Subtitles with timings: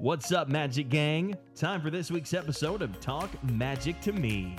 [0.00, 1.36] What's up, Magic Gang?
[1.54, 4.56] Time for this week's episode of Talk Magic to Me.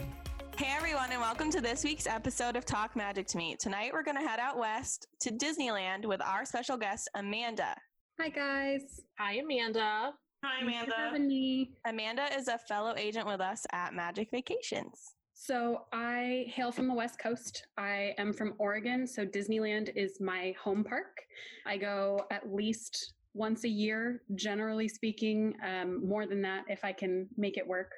[0.57, 3.57] Hey everyone, and welcome to this week's episode of Talk Magic to Me.
[3.59, 7.75] Tonight we're going to head out west to Disneyland with our special guest, Amanda.
[8.19, 9.01] Hi, guys.
[9.19, 10.13] Hi, Amanda.
[10.43, 11.71] Hi, Thanks for having me.
[11.85, 15.15] Amanda is a fellow agent with us at Magic Vacations.
[15.33, 17.67] So, I hail from the West Coast.
[17.77, 21.17] I am from Oregon, so Disneyland is my home park.
[21.65, 26.93] I go at least once a year, generally speaking, um, more than that if I
[26.93, 27.91] can make it work.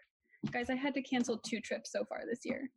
[0.51, 2.69] Guys, I had to cancel two trips so far this year.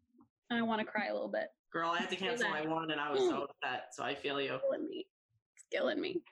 [0.51, 1.47] And I want to cry a little bit.
[1.73, 3.87] Girl, I had to cancel my one and I was so upset.
[3.93, 4.55] So I feel you.
[4.55, 5.07] It's killing me.
[5.57, 6.23] It's killing me.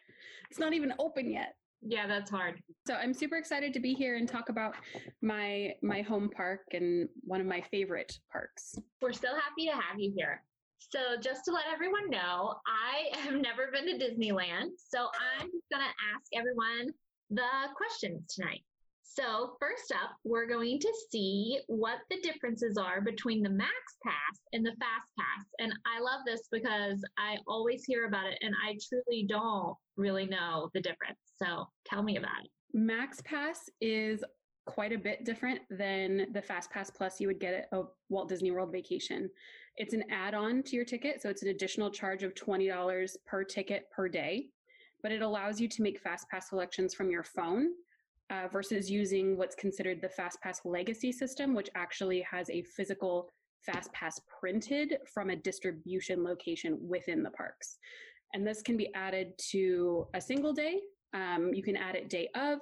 [0.50, 1.54] It's not even open yet.
[1.80, 2.60] Yeah, that's hard.
[2.86, 4.74] So I'm super excited to be here and talk about
[5.22, 8.74] my my home park and one of my favorite parks.
[9.00, 10.42] We're so happy to have you here.
[10.78, 14.70] So, just to let everyone know, I have never been to Disneyland.
[14.76, 15.08] So,
[15.40, 16.92] I'm going to ask everyone
[17.30, 18.62] the questions tonight.
[19.02, 23.72] So, first up, we're going to see what the differences are between the Max
[24.04, 25.46] Pass and the Fast Pass.
[25.58, 30.26] And I love this because I always hear about it and I truly don't really
[30.26, 31.18] know the difference.
[31.42, 32.50] So, tell me about it.
[32.72, 34.22] Max Pass is
[34.66, 38.28] quite a bit different than the Fast Pass Plus you would get at a Walt
[38.28, 39.30] Disney World vacation.
[39.78, 43.44] It's an add on to your ticket, so it's an additional charge of $20 per
[43.44, 44.48] ticket per day,
[45.02, 47.68] but it allows you to make Fast Pass selections from your phone.
[48.30, 53.30] Uh, versus using what's considered the FastPass legacy system, which actually has a physical
[53.66, 57.78] FastPass printed from a distribution location within the parks.
[58.34, 60.80] And this can be added to a single day.
[61.14, 62.58] Um, you can add it day of,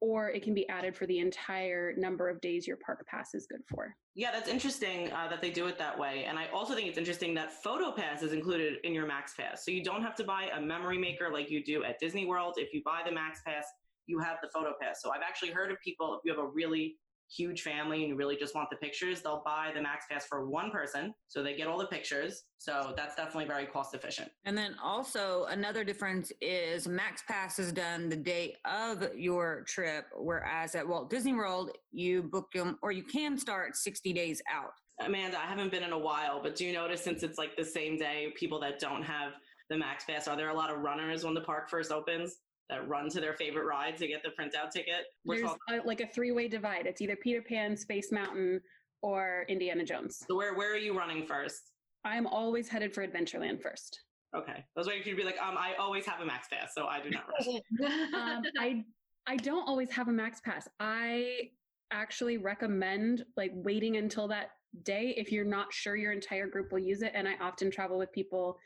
[0.00, 3.46] or it can be added for the entire number of days your park pass is
[3.46, 3.94] good for.
[4.14, 6.24] Yeah, that's interesting uh, that they do it that way.
[6.28, 9.64] And I also think it's interesting that Photo Pass is included in your Max Pass.
[9.64, 12.54] So you don't have to buy a memory maker like you do at Disney World.
[12.56, 13.64] If you buy the Max Pass,
[14.06, 15.02] you have the Photo Pass.
[15.02, 16.96] So I've actually heard of people, if you have a really
[17.34, 20.46] huge family and you really just want the pictures, they'll buy the Max Pass for
[20.48, 21.14] one person.
[21.28, 22.44] So they get all the pictures.
[22.58, 24.30] So that's definitely very cost efficient.
[24.44, 30.06] And then also another difference is Max Pass is done the day of your trip,
[30.16, 34.72] whereas at Walt Disney World, you book them or you can start 60 days out.
[35.00, 37.64] Amanda, I haven't been in a while, but do you notice since it's like the
[37.64, 39.32] same day, people that don't have
[39.68, 42.36] the Max Pass, are there a lot of runners when the park first opens?
[42.68, 45.06] That run to their favorite ride to get the printout ticket.
[45.24, 46.86] We're There's a, like a three-way divide.
[46.86, 48.60] It's either Peter Pan, Space Mountain,
[49.02, 50.24] or Indiana Jones.
[50.28, 51.72] So where where are you running first?
[52.04, 54.00] I'm always headed for Adventureland first.
[54.36, 56.48] Okay, I was waiting for you to be like, um, I always have a max
[56.52, 57.46] pass, so I do not rush.
[58.14, 58.84] um, I
[59.26, 60.68] I don't always have a max pass.
[60.80, 61.50] I
[61.92, 64.50] actually recommend like waiting until that
[64.82, 67.12] day if you're not sure your entire group will use it.
[67.14, 68.58] And I often travel with people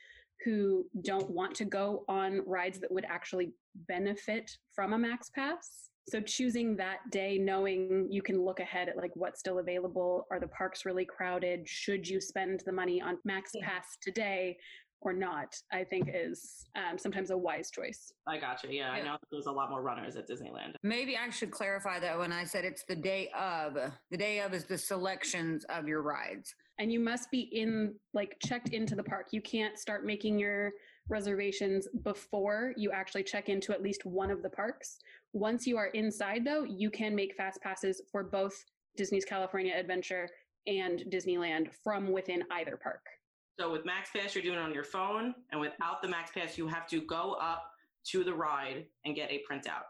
[0.44, 3.52] who don't want to go on rides that would actually
[3.88, 8.96] benefit from a max pass so choosing that day knowing you can look ahead at
[8.96, 13.16] like what's still available are the parks really crowded should you spend the money on
[13.24, 14.56] max pass today
[15.02, 18.12] or not, I think is um, sometimes a wise choice.
[18.26, 18.66] I gotcha.
[18.70, 20.74] Yeah, yeah, I know there's a lot more runners at Disneyland.
[20.82, 23.78] Maybe I should clarify that when I said it's the day of.
[24.10, 26.54] The day of is the selections of your rides.
[26.80, 29.26] And you must be in, like, checked into the park.
[29.32, 30.72] You can't start making your
[31.10, 34.98] reservations before you actually check into at least one of the parks.
[35.34, 38.64] Once you are inside, though, you can make fast passes for both
[38.96, 40.26] Disney's California Adventure
[40.66, 43.02] and Disneyland from within either park.
[43.58, 46.56] So with Max Pass, you're doing it on your phone, and without the Max Pass,
[46.56, 47.70] you have to go up
[48.06, 49.84] to the ride and get a printout.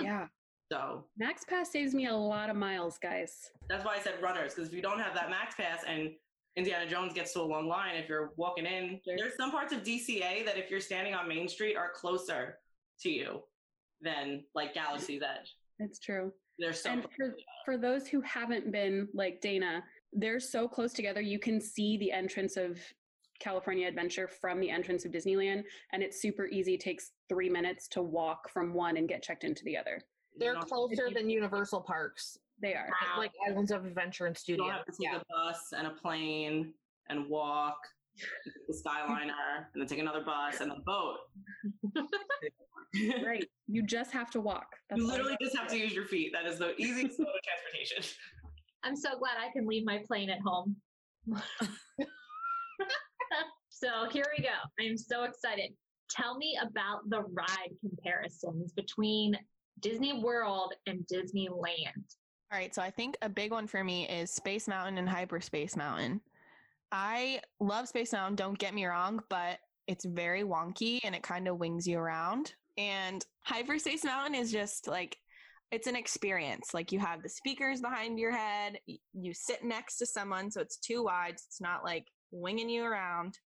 [0.00, 0.28] Yeah.
[0.70, 3.50] So Max Pass saves me a lot of miles, guys.
[3.68, 6.10] That's why I said runners, because if you don't have that Max Pass and
[6.56, 9.82] Indiana Jones gets to a long line, if you're walking in, there's some parts of
[9.82, 12.58] DCA that if you're standing on Main Street are closer
[13.00, 13.40] to you
[14.00, 15.56] than like Galaxy's Edge.
[15.80, 16.32] It's true.
[16.58, 19.82] They're so and for, for those who haven't been like Dana,
[20.12, 21.20] they're so close together.
[21.20, 22.78] You can see the entrance of
[23.40, 26.74] California Adventure from the entrance of Disneyland, and it's super easy.
[26.74, 30.02] It takes three minutes to walk from one and get checked into the other.
[30.36, 32.38] They're closer than Universal parks.
[32.60, 33.18] They are wow.
[33.18, 34.66] like Islands of Adventure and Studio.
[34.66, 35.16] You have to take yeah.
[35.16, 36.72] a bus and a plane
[37.08, 37.78] and walk
[38.68, 41.16] the Skyliner and then take another bus and a boat.
[43.24, 43.46] right.
[43.66, 44.66] You just have to walk.
[44.88, 46.32] That's you literally just have to use your feet.
[46.32, 48.04] That is the easiest mode of transportation.
[48.82, 50.76] I'm so glad I can leave my plane at home.
[53.68, 54.48] so here we go.
[54.80, 55.72] I'm so excited.
[56.10, 59.36] Tell me about the ride comparisons between
[59.80, 62.04] Disney World and Disneyland.
[62.52, 65.76] All right, so I think a big one for me is Space Mountain and Hyperspace
[65.76, 66.20] Mountain.
[66.90, 71.46] I love Space Mountain, don't get me wrong, but it's very wonky and it kind
[71.46, 72.54] of wings you around.
[72.76, 75.16] And Hyperspace Mountain is just like
[75.70, 76.74] it's an experience.
[76.74, 80.78] Like you have the speakers behind your head, you sit next to someone, so it's
[80.78, 81.34] too wide.
[81.34, 83.38] It's not like winging you around,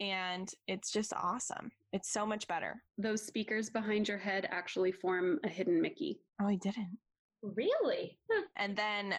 [0.00, 1.70] and it's just awesome.
[1.96, 2.82] It's so much better.
[2.98, 6.20] Those speakers behind your head actually form a hidden Mickey.
[6.38, 6.98] Oh, I didn't.
[7.42, 8.18] Really?
[8.56, 9.14] And then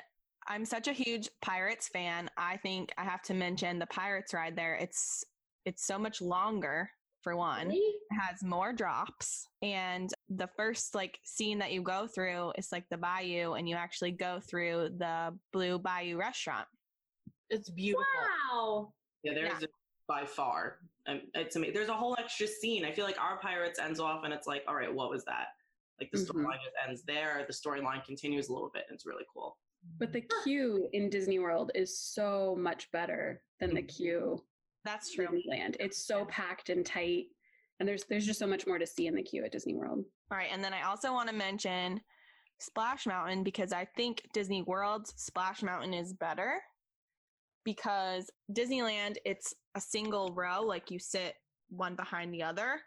[0.48, 2.30] I'm such a huge Pirates fan.
[2.38, 4.76] I think I have to mention the Pirates ride there.
[4.76, 5.24] It's
[5.66, 6.92] it's so much longer
[7.24, 7.70] for one.
[7.70, 7.78] Really?
[7.80, 12.86] It has more drops and the first like scene that you go through is like
[12.92, 16.68] the bayou and you actually go through the Blue Bayou restaurant.
[17.50, 18.06] It's beautiful.
[18.54, 18.94] Wow.
[19.24, 19.68] Yeah, there's Yeah.
[20.08, 20.78] by far.
[21.08, 21.74] Um, it's amazing.
[21.74, 22.84] There's a whole extra scene.
[22.86, 25.48] I feel like our Pirates ends off and it's like, all right, what was that?
[26.00, 26.28] Like the Mhm.
[26.28, 27.44] storyline just ends there.
[27.48, 28.86] The storyline continues a little bit.
[28.90, 29.58] And it's really cool.
[30.00, 34.44] But the queue in Disney World is so much better than the queue
[34.84, 35.28] That's at true.
[35.42, 35.78] Disneyland.
[35.80, 37.28] It's so packed and tight.
[37.80, 40.04] And there's there's just so much more to see in the queue at Disney World.
[40.32, 42.02] All right, and then I also want to mention
[42.60, 46.60] Splash Mountain because I think Disney World's Splash Mountain is better
[47.68, 51.34] because Disneyland it's a single row like you sit
[51.68, 52.80] one behind the other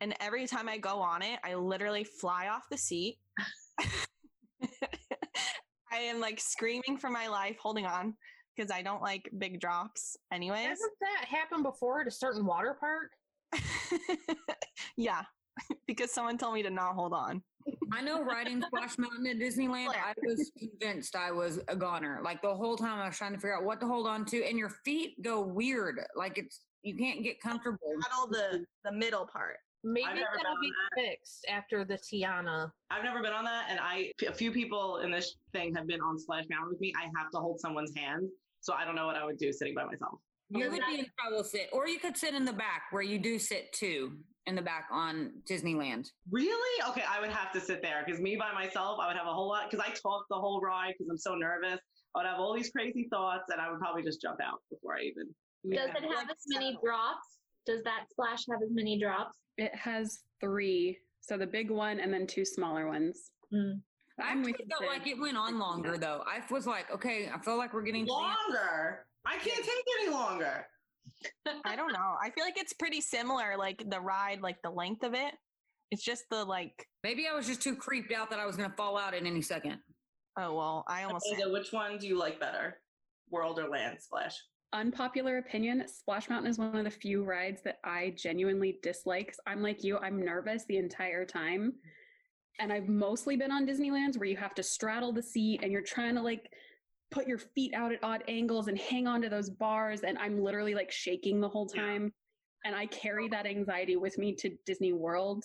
[0.00, 3.18] and every time I go on it I literally fly off the seat.
[5.92, 8.14] I am like screaming for my life holding on
[8.56, 10.66] because I don't like big drops anyways.
[10.66, 13.10] Hasn't that happened before at a certain water park?
[14.96, 15.24] yeah,
[15.86, 17.42] because someone told me to not hold on.
[17.92, 22.20] I know riding Splash Mountain at Disneyland, I was convinced I was a goner.
[22.24, 24.44] Like the whole time I was trying to figure out what to hold on to,
[24.44, 26.00] and your feet go weird.
[26.16, 27.78] Like it's you can't get comfortable.
[28.02, 29.58] Paddle the the middle part.
[29.84, 30.72] Maybe I've never that'll done be
[31.02, 32.70] fixed after the Tiana.
[32.90, 33.66] I've never been on that.
[33.68, 36.92] And I, a few people in this thing have been on Splash Mountain with me.
[36.96, 38.28] I have to hold someone's hand.
[38.60, 40.20] So I don't know what I would do sitting by myself.
[40.50, 43.18] You would be in trouble sit, or you could sit in the back where you
[43.18, 46.08] do sit too in the back on Disneyland.
[46.30, 46.82] Really?
[46.90, 49.32] Okay, I would have to sit there because me by myself, I would have a
[49.32, 51.78] whole lot because I talk the whole ride because I'm so nervous.
[52.14, 54.96] I would have all these crazy thoughts and I would probably just jump out before
[54.96, 55.26] I even.
[55.70, 55.96] Does Yeah.
[55.96, 57.38] it have as many drops?
[57.66, 59.38] Does that splash have as many drops?
[59.58, 60.98] It has three.
[61.20, 63.30] So the big one and then two smaller ones.
[63.54, 63.80] Mm.
[64.20, 64.88] I I'm actually with you, felt Sid.
[64.90, 66.22] like it went on longer though.
[66.26, 68.12] I was like, okay, I feel like we're getting to the.
[68.12, 69.06] Longer.
[69.24, 70.66] I can't take any longer.
[71.64, 72.14] I don't know.
[72.22, 75.34] I feel like it's pretty similar, like the ride, like the length of it.
[75.90, 76.86] It's just the like.
[77.04, 79.24] Maybe I was just too creeped out that I was going to fall out at
[79.24, 79.78] any second.
[80.38, 81.26] Oh well, I almost.
[81.30, 82.78] Amanda, which one do you like better?
[83.30, 84.34] World or Land Splash?
[84.74, 89.34] Unpopular opinion Splash Mountain is one of the few rides that I genuinely dislike.
[89.46, 91.74] I'm like you, I'm nervous the entire time.
[92.58, 95.82] And I've mostly been on Disneyland's where you have to straddle the seat and you're
[95.82, 96.50] trying to like
[97.12, 100.00] put your feet out at odd angles and hang on to those bars.
[100.00, 101.82] And I'm literally like shaking the whole Yeah.
[101.82, 102.12] time.
[102.64, 105.44] And I carry that anxiety with me to Disney World,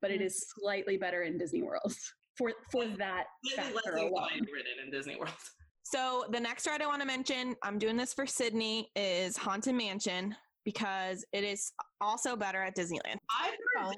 [0.00, 0.24] but it mm.
[0.26, 1.94] is slightly better in Disney World
[2.36, 4.28] for for that This is factor less alone.
[4.32, 5.32] anxiety ridden in Disney World.
[5.86, 9.74] So the next ride I want to mention, I'm doing this for Sydney, is Haunted
[9.74, 10.34] Mansion
[10.64, 13.18] because it is also better at Disneyland.
[13.38, 13.92] I've heard Oh.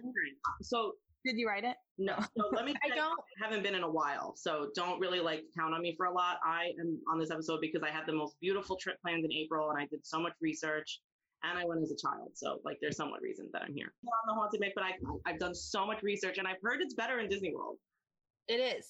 [0.63, 0.93] So
[1.27, 1.77] Did you write it?
[1.99, 2.75] no, so let me.
[2.85, 5.95] I don't- I haven't been in a while, so don't really like count on me
[5.97, 6.39] for a lot.
[6.45, 9.71] I am on this episode because I had the most beautiful trip planned in April,
[9.71, 11.01] and I did so much research,
[11.43, 13.93] and I went as a child, so like there's somewhat reason that I'm here.
[14.05, 14.93] Not on the haunted make, but I
[15.27, 17.77] I've done so much research, and I've heard it's better in Disney World.
[18.47, 18.87] It is.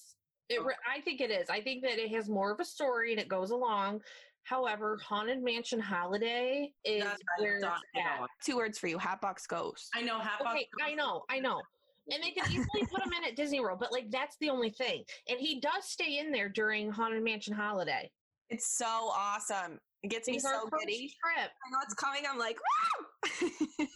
[0.49, 0.63] It.
[0.63, 1.49] Re- I think it is.
[1.49, 4.01] I think that it has more of a story and it goes along.
[4.43, 8.27] However, Haunted Mansion Holiday is That's where it's at.
[8.45, 9.89] Two words for you: Hatbox Ghost.
[9.93, 10.39] I know half.
[10.39, 11.59] Okay, I know, I know.
[12.11, 14.69] And they could easily put him in at Disney World, but like that's the only
[14.69, 15.03] thing.
[15.29, 18.09] And he does stay in there during Haunted Mansion Holiday.
[18.49, 19.77] It's so awesome.
[20.03, 21.11] It gets me It's our so giddy.
[21.21, 21.51] trip.
[21.51, 22.21] I know it's coming.
[22.29, 22.57] I'm like,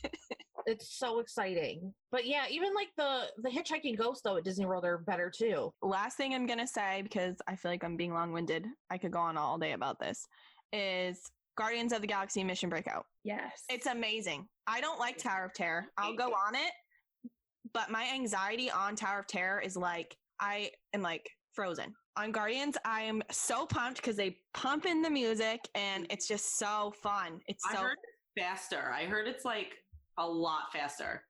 [0.67, 1.91] It's so exciting.
[2.11, 5.73] But yeah, even like the the hitchhiking ghosts though at Disney World are better too.
[5.81, 8.67] last thing I'm gonna say because I feel like I'm being long-winded.
[8.91, 10.27] I could go on all day about this.
[10.71, 11.19] Is
[11.57, 13.05] Guardians of the Galaxy Mission Breakout.
[13.23, 13.63] Yes.
[13.69, 14.47] It's amazing.
[14.67, 15.87] I don't like Tower of Terror.
[15.97, 16.71] I'll go on it,
[17.73, 21.93] but my anxiety on Tower of Terror is like I am like frozen.
[22.17, 26.57] On Guardians, I am so pumped because they pump in the music and it's just
[26.57, 27.39] so fun.
[27.47, 27.87] It's I so
[28.37, 28.91] faster.
[28.93, 29.73] I heard it's like
[30.17, 31.23] a lot faster.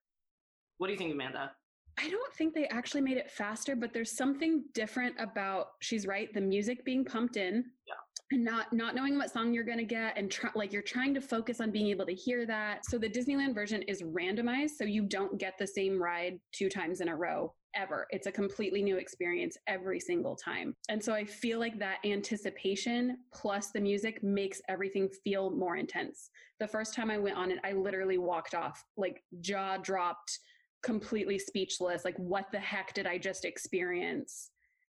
[0.77, 1.51] What do you think, Amanda?
[1.97, 6.33] I don't think they actually made it faster, but there's something different about she's right,
[6.33, 7.65] the music being pumped in.
[7.87, 7.93] Yeah.
[8.33, 11.21] And not not knowing what song you're gonna get and try, like you're trying to
[11.21, 12.85] focus on being able to hear that.
[12.85, 17.01] So the Disneyland version is randomized, so you don't get the same ride two times
[17.01, 18.07] in a row ever.
[18.09, 20.75] It's a completely new experience every single time.
[20.89, 26.29] And so I feel like that anticipation plus the music makes everything feel more intense.
[26.59, 30.39] The first time I went on it, I literally walked off, like jaw dropped
[30.83, 34.49] completely speechless like what the heck did i just experience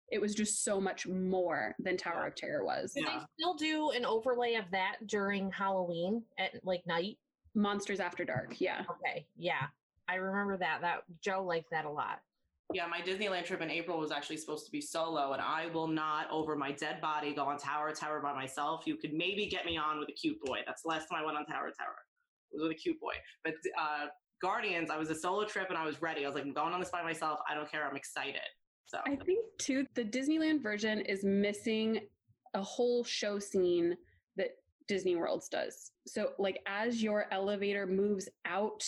[0.09, 2.93] it was just so much more than Tower of Terror was.
[2.93, 3.19] Do Yeah.
[3.19, 7.17] they still do an overlay of that during Halloween at like night?
[7.55, 8.83] Monsters After Dark, yeah.
[8.89, 9.67] Okay, yeah,
[10.07, 10.79] I remember that.
[10.79, 12.21] That Joe liked that a lot.
[12.73, 15.87] Yeah, my Disneyland trip in April was actually supposed to be solo, and I will
[15.89, 18.83] not, over my dead body, go on Tower of Tower by myself.
[18.87, 20.59] You could maybe get me on with a cute boy.
[20.65, 21.95] That's the last time I went on Tower of Tower.
[22.53, 23.15] It was with a cute boy.
[23.43, 24.05] But uh,
[24.41, 26.23] Guardians, I was a solo trip and I was ready.
[26.23, 27.39] I was like, I'm going on this by myself.
[27.49, 27.87] I don't care.
[27.87, 28.41] I'm excited.
[28.85, 31.99] So I think too the Disneyland version is missing
[32.53, 33.95] a whole show scene
[34.37, 34.51] that
[34.87, 35.91] Disney Worlds does.
[36.05, 38.83] So like as your elevator moves out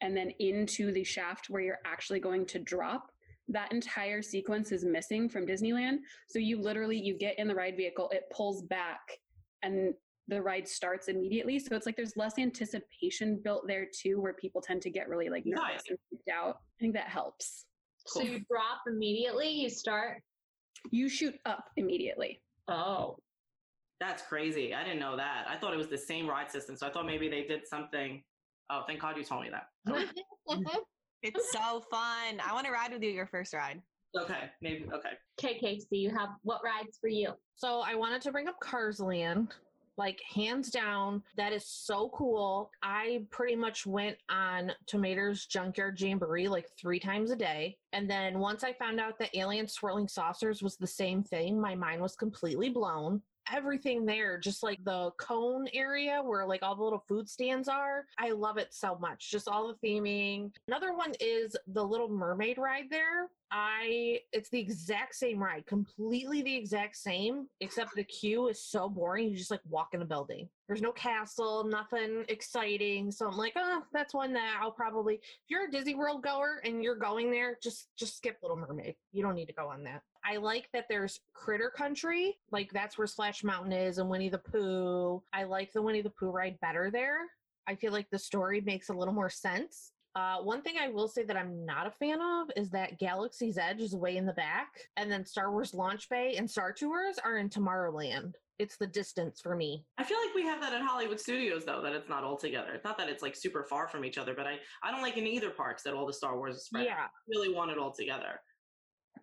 [0.00, 3.10] and then into the shaft where you're actually going to drop,
[3.48, 5.98] that entire sequence is missing from Disneyland.
[6.28, 9.00] So you literally you get in the ride vehicle, it pulls back
[9.62, 9.94] and
[10.30, 11.58] the ride starts immediately.
[11.58, 15.28] So it's like there's less anticipation built there too, where people tend to get really
[15.28, 15.82] like nervous Nice.
[15.90, 16.56] and freaked out.
[16.58, 17.66] I think that helps.
[18.06, 20.22] So you drop immediately, you start.
[20.90, 22.40] You shoot up immediately.
[22.68, 23.16] Oh.
[23.98, 24.72] that's crazy.
[24.72, 25.44] I didn't know that.
[25.48, 26.76] I thought it was the same ride system.
[26.76, 28.22] So I thought maybe they did something.
[28.70, 29.66] Oh, thank God you told me that.
[30.48, 30.56] Oh.
[31.22, 32.40] It's so fun.
[32.42, 33.82] I want to ride with you your first ride.
[34.18, 34.86] Okay, maybe.
[34.86, 35.10] Okay.
[35.38, 37.34] Okay, Casey, you have what rides for you?
[37.56, 39.52] So I wanted to bring up Cars Land.
[40.00, 42.70] Like hands down, that is so cool.
[42.82, 47.76] I pretty much went on Tow Mater's Junkyard Jamboree like three times a day.
[47.92, 51.74] And then once I found out that Alien Swirling Saucers was the same thing, my
[51.74, 53.20] mind was completely blown.
[53.52, 58.06] Everything there, just like the cone area where like all the little food stands are,
[58.18, 59.30] I love it so much.
[59.30, 60.52] Just all the theming.
[60.68, 63.28] Another one is the Little Mermaid ride there.
[63.52, 68.88] I it's the exact same ride, completely the exact same, except the queue is so
[68.88, 69.28] boring.
[69.28, 70.48] You just like walk in a building.
[70.68, 73.10] There's no castle, nothing exciting.
[73.10, 75.14] So I'm like, oh, that's one that I'll probably.
[75.16, 78.94] If you're a Disney World goer and you're going there, just just skip Little Mermaid.
[79.12, 80.02] You don't need to go on that.
[80.24, 84.38] I like that there's Critter Country, like that's where Splash Mountain is, and Winnie the
[84.38, 85.22] Pooh.
[85.32, 87.18] I like the Winnie the Pooh ride better there.
[87.66, 89.92] I feel like the story makes a little more sense.
[90.16, 93.58] Uh, one thing I will say that I'm not a fan of is that Galaxy's
[93.58, 97.18] Edge is way in the back, and then Star Wars Launch Bay and Star Tours
[97.24, 98.34] are in Tomorrowland.
[98.58, 99.86] It's the distance for me.
[99.96, 102.78] I feel like we have that at Hollywood Studios though, that it's not all together.
[102.84, 105.26] Not that it's like super far from each other, but I, I don't like in
[105.26, 106.84] either parks that all the Star Wars is spread.
[106.84, 108.40] Yeah, I really want it all together.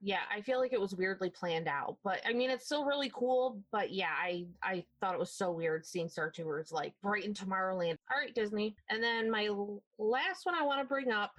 [0.01, 0.21] Yeah.
[0.33, 3.61] I feel like it was weirdly planned out, but I mean, it's still really cool.
[3.71, 7.33] But yeah, I I thought it was so weird seeing Star Tours like right in
[7.33, 7.97] Tomorrowland.
[8.11, 8.75] All right, Disney.
[8.89, 9.49] And then my
[9.97, 11.31] last one I want to bring up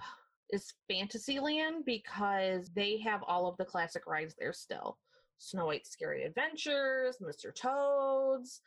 [0.51, 4.97] is Fantasyland because they have all of the classic rides there still.
[5.37, 7.53] Snow White's Scary Adventures, Mr.
[7.53, 8.61] Toad's.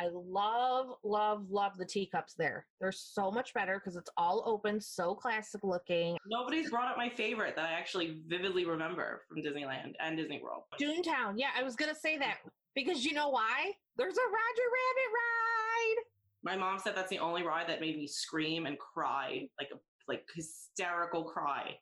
[0.00, 2.64] I love, love, love the teacups there.
[2.80, 6.16] They're so much better because it's all open, so classic looking.
[6.26, 10.62] Nobody's brought up my favorite that I actually vividly remember from Disneyland and Disney World.
[10.80, 11.34] Toontown.
[11.36, 12.38] Yeah, I was gonna say that
[12.74, 13.72] because you know why?
[13.98, 15.96] There's a Roger Rabbit ride.
[16.42, 19.78] My mom said that's the only ride that made me scream and cry, like a
[20.08, 21.76] like hysterical cry.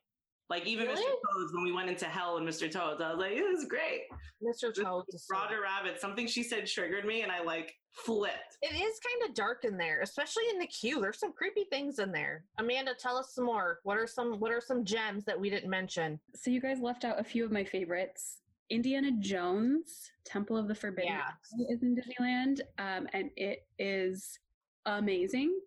[0.49, 0.95] Like even Mr.
[0.95, 2.71] Toads, when we went into hell and Mr.
[2.71, 4.01] Toads, I was like, it was great.
[4.43, 4.73] Mr.
[4.73, 8.57] Toad's Roger Rabbit, something she said triggered me and I like flipped.
[8.63, 11.01] It is kind of dark in there, especially in the queue.
[11.01, 12.45] There's some creepy things in there.
[12.57, 13.79] Amanda, tell us some more.
[13.83, 16.19] What are some What are some gems that we didn't mention?
[16.35, 18.37] So you guys left out a few of my favorites.
[18.71, 21.29] Indiana Jones, Temple of the Forbidden Yeah.
[21.69, 24.39] Is in Disneyland, um, and it is
[24.85, 25.59] amazing.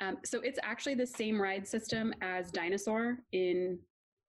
[0.00, 3.78] Um, so it's actually the same ride system as Dinosaur in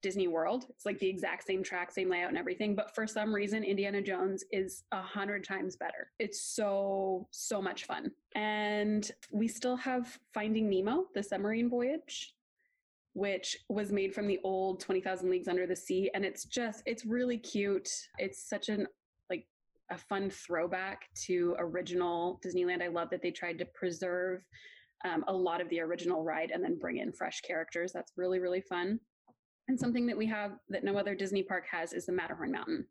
[0.01, 0.65] Disney World.
[0.69, 2.75] It's like the exact same track, same layout, and everything.
[2.75, 6.11] But for some reason, Indiana Jones is a hundred times better.
[6.19, 12.33] It's so so much fun, and we still have Finding Nemo, the submarine voyage
[13.13, 16.09] which was made from the old 20,000 Leagues Under the Sea.
[16.13, 17.89] And it's just, it's really cute.
[18.17, 18.87] It's such an,
[19.29, 19.45] like,
[19.89, 22.81] a fun throwback to original Disneyland.
[22.81, 24.43] I love that they tried to preserve
[25.05, 27.91] um, a lot of the original ride and then bring in fresh characters.
[27.91, 28.99] That's really, really fun.
[29.69, 32.87] And something that we have that no other Disney park has is the Matterhorn Mountain,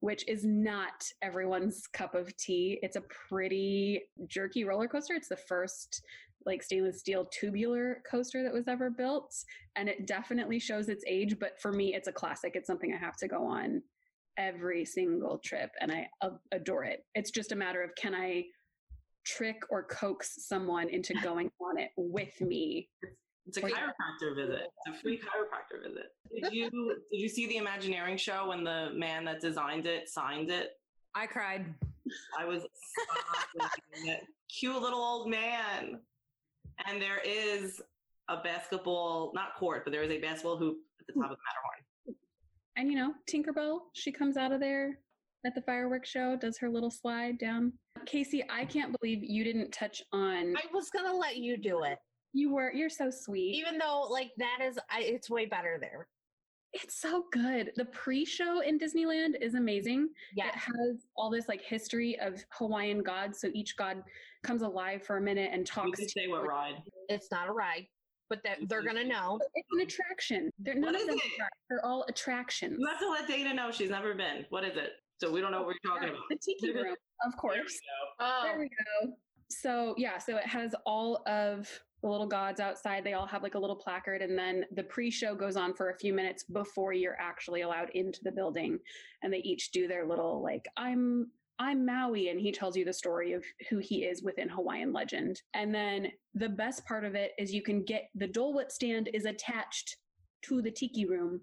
[0.00, 2.80] which is not everyone's cup of tea.
[2.82, 5.14] It's a pretty jerky roller coaster.
[5.14, 6.02] It's the first
[6.44, 9.34] like stainless steel tubular coaster that was ever built
[9.76, 12.96] and it definitely shows its age but for me it's a classic it's something i
[12.96, 13.82] have to go on
[14.38, 16.08] every single trip and I
[16.52, 18.44] adore it it's just a matter of can i
[19.26, 22.88] trick or coax someone into going on it with me
[23.48, 24.70] It's a chiropractor visit.
[24.86, 26.12] It's a free chiropractor visit.
[26.34, 26.70] Did you
[27.10, 30.72] did you see the Imagineering show when the man that designed it signed it?
[31.14, 31.74] I cried.
[32.38, 32.66] I was
[33.58, 34.18] sobbing.
[34.48, 36.00] cute little old man.
[36.86, 37.80] And there is
[38.28, 41.42] a basketball, not court, but there is a basketball hoop at the top of the
[41.46, 42.16] Matterhorn.
[42.76, 44.98] And you know, Tinkerbell, she comes out of there
[45.46, 47.72] at the fireworks show, does her little slide down.
[48.06, 50.54] Casey, I can't believe you didn't touch on.
[50.56, 51.98] I was gonna let you do it,
[52.32, 53.54] You were, you're so sweet.
[53.54, 56.06] even though like that is, I, it's way better there.
[56.74, 57.72] It's so good.
[57.76, 60.10] The pre-show in Disneyland is amazing.
[60.36, 63.40] Yeah, It has all this like history of Hawaiian gods.
[63.40, 64.02] So each god
[64.42, 65.98] comes alive for a minute and You talks.
[65.98, 66.74] can to say what ride.
[67.08, 67.86] it's not a ride,
[68.28, 69.40] but that they're gonna know.
[69.54, 70.50] It's an attraction.
[70.58, 71.40] They're none What of them it?
[71.42, 71.48] are.
[71.70, 72.76] They're all attractions.
[72.78, 74.44] You have to let Dana know she's never been.
[74.50, 74.90] What is it?
[75.22, 76.22] So we don't know oh what we're talking about.
[76.28, 76.94] The tiki room,
[77.24, 77.80] of There we course.
[77.80, 78.24] go.
[78.26, 79.14] Oh, There we go.
[79.48, 81.66] So yeah, so it has all of
[82.02, 83.04] the little gods outside.
[83.04, 85.98] They all have like a little placard, and then the pre-show goes on for a
[85.98, 88.78] few minutes before you're actually allowed into the building,
[89.22, 91.28] and they each do their little like I'm
[91.58, 95.42] I'm Maui, and he tells you the story of who he is within Hawaiian legend.
[95.54, 99.10] And then the best part of it is you can get the Dole Whip stand
[99.12, 99.96] is attached
[100.42, 101.40] to the tiki room.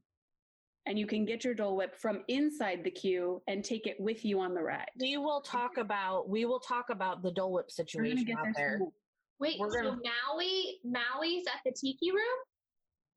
[0.88, 4.24] And you can get your Dole Whip from inside the queue and take it with
[4.24, 4.86] you on the ride.
[5.00, 8.92] We will talk about we will talk about the Dole Whip situation out there soon.
[9.40, 9.60] Wait.
[9.60, 12.38] we're So gonna- Maui, Maui's at the Tiki Room.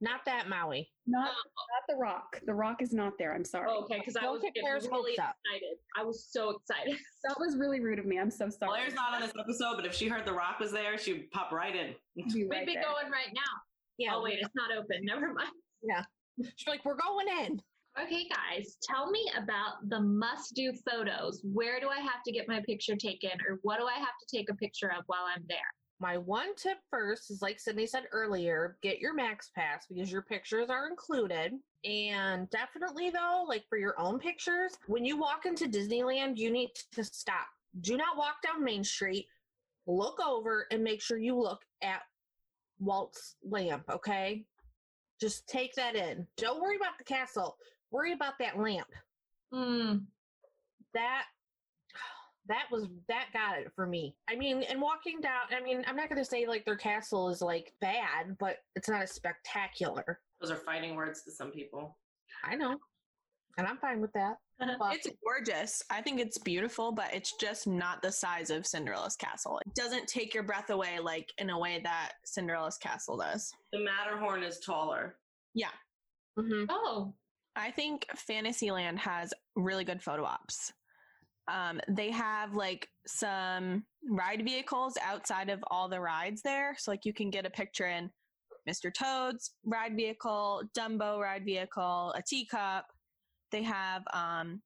[0.00, 0.88] Not that Maui.
[1.08, 1.32] Not, oh.
[1.32, 2.40] not the Rock.
[2.46, 3.34] The Rock is not there.
[3.34, 3.66] I'm sorry.
[3.68, 5.34] Oh, okay, because I was get really hopes up.
[5.44, 5.76] excited.
[5.98, 6.96] I was so excited.
[7.24, 8.16] That was really rude of me.
[8.18, 8.70] I'm so sorry.
[8.78, 11.50] Blair's not on this episode, but if she heard The Rock was there, she'd pop
[11.50, 11.88] right in.
[12.24, 12.84] I'll We'd right be there.
[12.84, 13.42] going right now.
[13.98, 14.12] Yeah.
[14.14, 14.98] oh wait, it's not open.
[15.04, 15.50] Never mind.
[15.82, 16.04] Yeah.
[16.56, 17.60] She's like, we're going in.
[18.00, 21.40] Okay, guys, tell me about the must-do photos.
[21.42, 24.36] Where do I have to get my picture taken, or what do I have to
[24.36, 25.58] take a picture of while I'm there?
[26.00, 30.22] My one tip first is like Sydney said earlier, get your Max Pass because your
[30.22, 31.54] pictures are included.
[31.84, 36.70] And definitely though, like for your own pictures, when you walk into Disneyland, you need
[36.92, 37.46] to stop.
[37.80, 39.26] Do not walk down Main Street.
[39.86, 42.02] Look over and make sure you look at
[42.78, 44.44] Walt's lamp, okay?
[45.20, 46.26] Just take that in.
[46.36, 47.56] Don't worry about the castle.
[47.90, 48.88] Worry about that lamp.
[49.52, 49.96] Hmm.
[50.92, 51.24] that
[52.48, 54.14] that was that got it for me.
[54.28, 57.28] I mean, and walking down, I mean, I'm not going to say like their castle
[57.28, 60.20] is like bad, but it's not as spectacular.
[60.40, 61.96] Those are fighting words to some people.
[62.44, 62.76] I know.
[63.56, 64.36] And I'm fine with that.
[64.80, 65.82] But It's gorgeous.
[65.88, 69.60] I think it's beautiful, but it's just not the size of Cinderella's castle.
[69.64, 73.52] It doesn't take your breath away like in a way that Cinderella's castle does.
[73.72, 75.16] The Matterhorn is taller.
[75.54, 75.70] Yeah.
[76.36, 76.66] mhm.
[76.68, 77.14] Oh,
[77.54, 80.72] I think Fantasyland has really good photo ops.
[81.50, 86.74] Um, they have like some ride vehicles outside of all the rides there.
[86.78, 88.10] So like you can get a picture in
[88.68, 88.92] Mr.
[88.92, 92.86] Toad's ride vehicle, Dumbo ride vehicle, a teacup.
[93.50, 94.60] They have um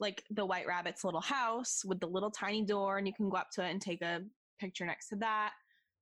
[0.00, 3.36] like the White Rabbit's little house with the little tiny door, and you can go
[3.36, 4.22] up to it and take a
[4.60, 5.52] picture next to that.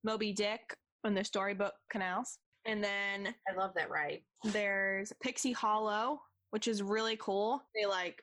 [0.03, 2.39] Moby Dick on the storybook canals.
[2.65, 4.21] And then I love that ride.
[4.45, 7.61] there's Pixie Hollow, which is really cool.
[7.75, 8.21] They like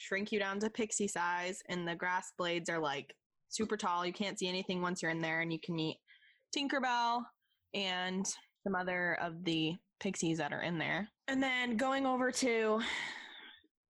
[0.00, 3.14] shrink you down to pixie size, and the grass blades are like
[3.48, 4.06] super tall.
[4.06, 5.98] You can't see anything once you're in there, and you can meet
[6.56, 7.22] Tinkerbell
[7.74, 8.26] and
[8.64, 11.08] some other of the pixies that are in there.
[11.28, 12.80] And then going over to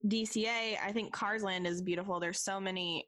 [0.06, 2.18] DCA, I think Cars Land is beautiful.
[2.20, 3.06] There's so many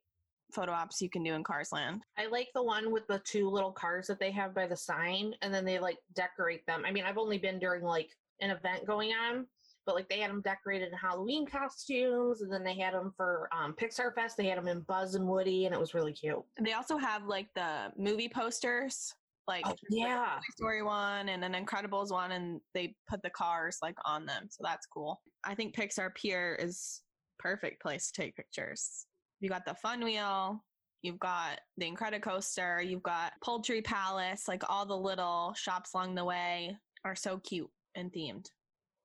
[0.54, 2.02] photo ops you can do in Cars Land.
[2.18, 5.34] I like the one with the two little cars that they have by the sign
[5.42, 6.82] and then they like decorate them.
[6.86, 8.10] I mean, I've only been during like
[8.40, 9.46] an event going on,
[9.86, 13.48] but like they had them decorated in Halloween costumes and then they had them for
[13.52, 14.36] um, Pixar Fest.
[14.36, 16.42] They had them in Buzz and Woody and it was really cute.
[16.60, 19.12] They also have like the movie posters,
[19.48, 20.38] like Oh, there's, like, yeah.
[20.56, 24.62] Story one and an Incredibles one, and they put the cars like on them, so
[24.62, 25.20] that's cool.
[25.44, 27.02] I think Pixar Pier is
[27.38, 29.06] perfect place to take pictures.
[29.40, 30.62] You got the Fun Wheel,
[31.02, 36.24] you've got the Incredicoaster, you've got Poultry Palace, like all the little shops along the
[36.24, 38.46] way are so cute and themed.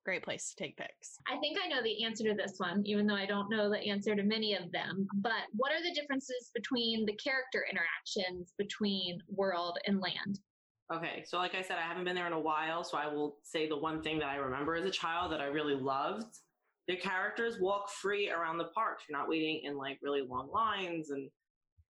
[0.08, 1.18] Great place to take pics.
[1.26, 3.90] I think I know the answer to this one, even though I don't know the
[3.90, 5.06] answer to many of them.
[5.16, 10.40] But what are the differences between the character interactions between world and land?
[10.90, 13.36] Okay, so like I said, I haven't been there in a while, so I will
[13.42, 16.38] say the one thing that I remember as a child that I really loved.
[16.86, 19.04] The characters walk free around the parks.
[19.06, 21.28] You're not waiting in like really long lines and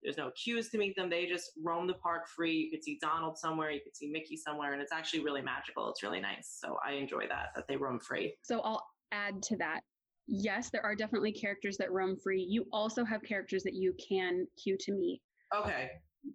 [0.02, 1.10] there's no queues to meet them.
[1.10, 2.54] They just roam the park free.
[2.54, 5.90] You could see Donald somewhere, you could see Mickey somewhere, and it's actually really magical.
[5.90, 6.58] It's really nice.
[6.60, 8.34] So I enjoy that, that they roam free.
[8.42, 9.80] So I'll add to that.
[10.26, 12.46] Yes, there are definitely characters that roam free.
[12.48, 15.20] You also have characters that you can queue to meet.
[15.56, 15.90] Okay.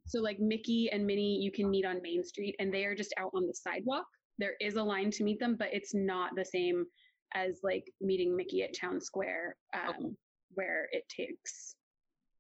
[0.08, 3.14] So like Mickey and Minnie, you can meet on Main Street, and they are just
[3.18, 4.06] out on the sidewalk.
[4.40, 6.86] There is a line to meet them, but it's not the same
[7.36, 10.18] as like meeting Mickey at Town Square, um,
[10.56, 11.76] where it takes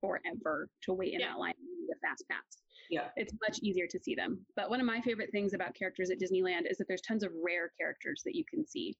[0.03, 1.29] forever to wait in Yeah.
[1.29, 1.53] that line
[1.87, 2.61] the fast pass.
[2.89, 3.09] Yeah.
[3.15, 4.45] It's much easier to see them.
[4.55, 7.31] But one of my favorite things about characters at Disneyland is that there's tons of
[7.43, 8.95] rare characters that you can see.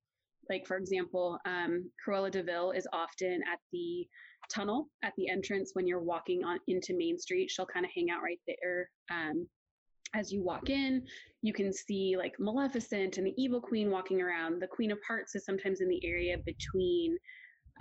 [0.50, 4.08] Like, for example, um, Cruella de Vil is often at the
[4.50, 7.50] tunnel at the entrance when you're walking on into Main Street.
[7.50, 8.89] She'll kind of hang out right there.
[9.10, 9.48] Um,
[10.13, 11.06] as you walk in,
[11.42, 14.62] you can see like Maleficent and the Evil Queen walking around.
[14.62, 17.18] The Queen of Hearts is sometimes in the area between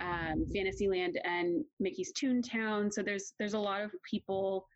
[0.01, 2.91] um, Fantasyland and Mickey's Toontown.
[2.91, 4.67] So there's there's a lot of people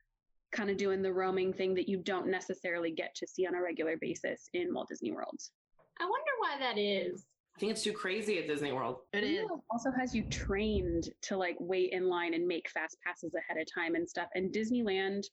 [0.52, 3.62] kind of doing the roaming thing that you don't necessarily get to see on a
[3.62, 5.40] regular basis in Walt Disney World.
[6.00, 7.26] I wonder why that is.
[7.56, 8.98] I think it's too crazy at Disney World.
[9.14, 9.40] It is.
[9.42, 13.60] Disney also has you trained to like wait in line and make fast passes ahead
[13.60, 14.28] of time and stuff.
[14.36, 15.24] And Disneyland,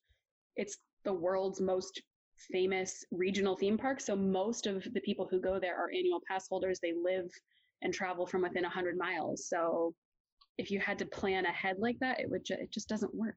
[0.57, 2.01] it's the world's most
[2.51, 4.01] famous regional theme park.
[4.01, 6.81] So most of the people who go there are annual pass holders.
[6.81, 7.31] They live
[7.83, 9.49] and travel from within 100 miles.
[9.49, 9.95] So
[10.59, 13.35] if you had to plan ahead like that, it would ju- it just doesn't work.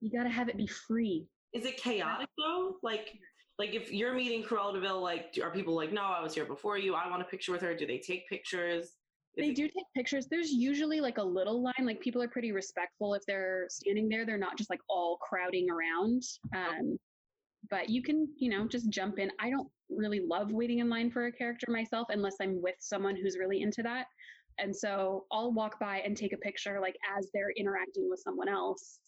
[0.00, 1.24] You got to have it be free.
[1.52, 2.76] Is it chaotic though?
[2.82, 3.12] Like,
[3.58, 6.44] like if you're meeting Cruella de Vil, like, are people like, no, I was here
[6.46, 6.94] before you.
[6.94, 7.74] I want a picture with her.
[7.74, 8.84] Do they take pictures?
[8.86, 8.92] Is
[9.36, 10.26] They it- do take pictures.
[10.28, 11.74] There's usually like a little line.
[11.84, 14.26] Like people are pretty respectful if they're standing there.
[14.26, 16.22] They're not just like all crowding around.
[16.56, 16.98] Um,
[17.70, 19.30] but you can, you know, just jump in.
[19.40, 23.16] I don't really love waiting in line for a character myself unless I'm with someone
[23.16, 24.06] who's really into that.
[24.58, 28.48] And so I'll walk by and take a picture like as they're interacting with someone
[28.48, 29.00] else.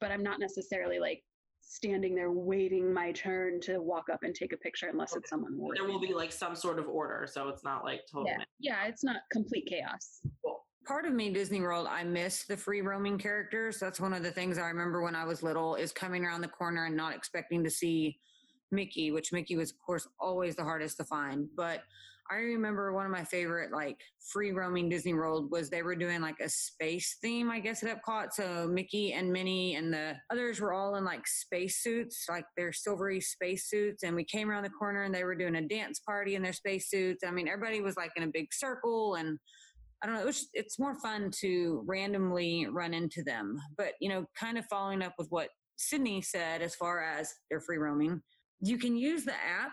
[0.00, 1.22] But I'm not necessarily like
[1.60, 5.56] standing there waiting my turn to walk up and take a picture unless it's someone
[5.56, 5.78] worthy.
[5.80, 8.26] There will be like some sort of order, so it's not like total.
[8.26, 10.20] yeah, yeah, it's not complete chaos.
[10.44, 10.64] Cool.
[10.86, 13.78] Part of me disney world i miss the free roaming characters.
[13.78, 16.48] That's one of the things i remember when i was little is coming around the
[16.48, 18.18] corner and not expecting to see
[18.70, 21.48] mickey which mickey was of course always the hardest to find.
[21.56, 21.82] But
[22.30, 26.20] i remember one of my favorite like free roaming disney world was they were doing
[26.20, 30.60] like a space theme i guess at epcot so mickey and minnie and the others
[30.60, 34.62] were all in like space suits like their silvery space suits and we came around
[34.62, 37.48] the corner and they were doing a dance party in their space suits i mean
[37.48, 39.38] everybody was like in a big circle and
[40.02, 40.22] I don't know.
[40.22, 43.58] It was, it's more fun to randomly run into them.
[43.76, 47.60] But, you know, kind of following up with what Sydney said as far as their
[47.60, 48.22] free roaming,
[48.60, 49.72] you can use the app.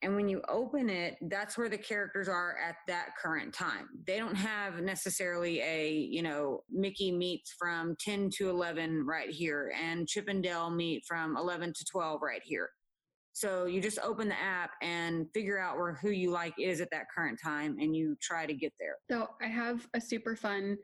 [0.00, 3.88] And when you open it, that's where the characters are at that current time.
[4.06, 9.72] They don't have necessarily a, you know, Mickey meets from 10 to 11 right here
[9.82, 12.70] and Chip and Dale meet from 11 to 12 right here.
[13.38, 16.90] So you just open the app and figure out where who you like is at
[16.90, 18.96] that current time and you try to get there.
[19.08, 20.76] So I have a super fun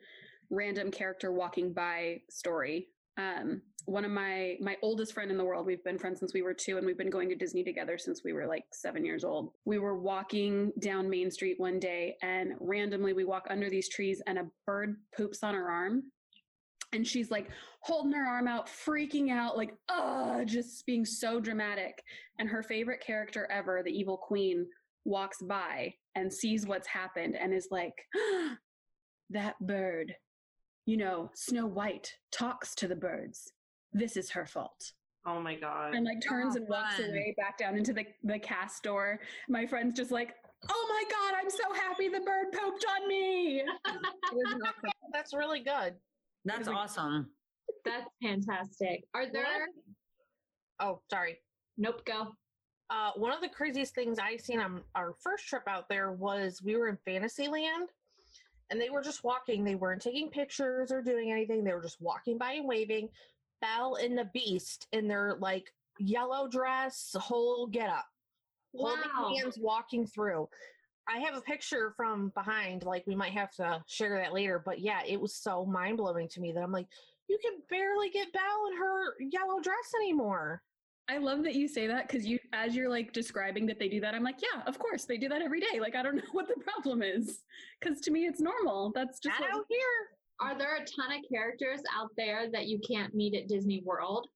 [0.51, 2.91] random character walking by story.
[3.17, 5.67] Um, one of my my oldest friend in the world.
[5.67, 8.23] We've been friends since we were two, and we've been going to Disney together since
[8.25, 9.51] we were like seven years old.
[9.65, 14.23] We were walking down Main Street one day, and randomly we walk under these trees,
[14.27, 16.05] and a bird poops on her arm.
[16.95, 17.49] And she's like
[17.81, 22.03] holding her arm out, freaking out, like, uh, just being so dramatic.
[22.39, 24.67] And her favorite character ever, the evil queen,
[25.05, 27.95] walks by and sees what's happened and is like,
[29.31, 30.15] that bird,
[30.87, 33.53] you know, Snow White talks to the birds.
[33.93, 34.93] This is her fault.
[35.27, 35.95] Oh my god.
[35.95, 37.11] And like turns Oh, and walks fun.
[37.11, 39.21] away back down into the, the cast door.
[39.49, 40.35] My friend's just like,
[40.69, 43.63] oh my God, I'm so happy the bird pooped on me.
[43.87, 44.61] It was an
[45.13, 45.95] That's really good.
[46.45, 47.31] That's Like- awesome.
[47.85, 49.05] That's fantastic.
[49.15, 49.69] Are there?
[50.81, 51.41] Oh, sorry.
[51.77, 52.05] Nope.
[52.05, 52.35] Go.
[52.91, 56.63] Uh, one of the craziest things I seen on our first trip out there was
[56.63, 57.91] we were in Fantasyland
[58.71, 59.65] and they were just walking.
[59.65, 61.65] They weren't taking pictures or doing anything.
[61.65, 63.09] They were just walking by and waving.
[63.61, 68.07] Belle and the Beast in their like yellow dress, whole get up,
[68.73, 68.97] Wow.
[69.15, 70.49] holding hands, walking through.
[71.09, 72.85] I have a picture from behind.
[72.85, 76.29] Like we might have to share that later, but yeah, it was so mind blowing
[76.29, 76.87] to me that I'm like,
[77.29, 80.63] you can barely get Belle in her yellow dress anymore.
[81.09, 84.01] I love that you say that because you, as you're like describing that they do
[84.01, 85.79] that, I'm like, yeah, of course they do that every day.
[85.81, 87.41] Like I don't know what the problem is
[87.81, 88.93] because to me it's normal.
[88.95, 89.81] That's just Not what out here.
[90.41, 94.29] Are there a ton of characters out there that you can't meet at Disney World?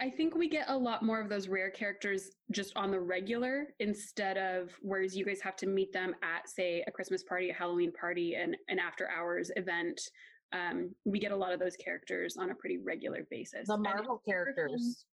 [0.00, 3.68] I think we get a lot more of those rare characters just on the regular
[3.80, 7.54] instead of whereas you guys have to meet them at say a Christmas party, a
[7.54, 10.00] Halloween party, and an after hours event.
[10.52, 13.66] Um, we get a lot of those characters on a pretty regular basis.
[13.66, 15.04] The And Marvel characters.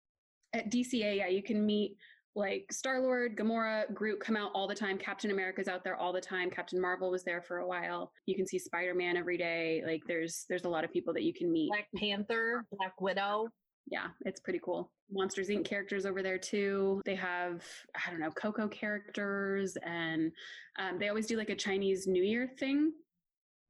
[0.53, 1.95] at DCA, yeah, you can meet
[2.35, 4.97] like Star Lord, Gamora, Groot come out all the time.
[4.97, 6.49] Captain America's out there all the time.
[6.49, 8.11] Captain Marvel was there for a while.
[8.25, 9.83] You can see Spider Man every day.
[9.85, 11.69] Like there's there's a lot of people that you can meet.
[11.69, 13.47] Black Panther, Black Widow.
[13.87, 14.91] Yeah, it's pretty cool.
[15.11, 15.65] Monsters Inc.
[15.65, 17.01] characters over there too.
[17.05, 17.63] They have
[17.95, 20.31] I don't know Coco characters, and
[20.79, 22.93] um, they always do like a Chinese New Year thing.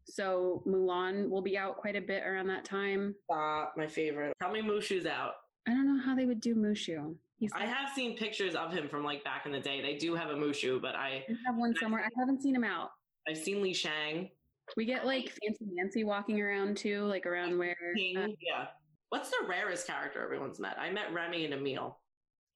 [0.06, 3.16] So Mulan will be out quite a bit around that time.
[3.26, 4.34] Stop, my favorite.
[4.42, 5.34] Tell me Mushu's out.
[5.68, 7.16] I don't know how they would do Mushu.
[7.38, 9.82] He's I have seen pictures of him from like back in the day.
[9.82, 12.02] They do have a Mushu, but I I have one somewhere.
[12.02, 12.92] I haven't seen him out.
[13.28, 14.30] I've seen Li Shang.
[14.78, 17.76] We get like Fancy Nancy walking around too, like around where.
[17.96, 18.68] King, uh, yeah.
[19.14, 20.76] What's the rarest character everyone's met?
[20.80, 22.02] I met Remy and Emile.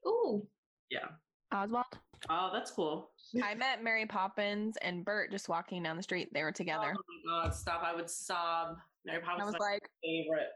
[0.07, 0.47] Ooh,
[0.89, 1.05] Yeah.
[1.53, 1.85] Oswald.
[2.31, 3.11] Oh, that's cool.
[3.43, 6.29] I met Mary Poppins and Bert just walking down the street.
[6.33, 6.95] They were together.
[6.97, 7.83] Oh my god, stop!
[7.85, 8.77] I would sob.
[9.05, 10.49] Mary Poppins I Poppins was is my like, favorite.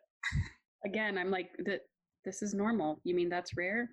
[0.88, 1.82] again, I'm like, th-
[2.26, 3.00] this is normal.
[3.04, 3.88] You mean that's rare?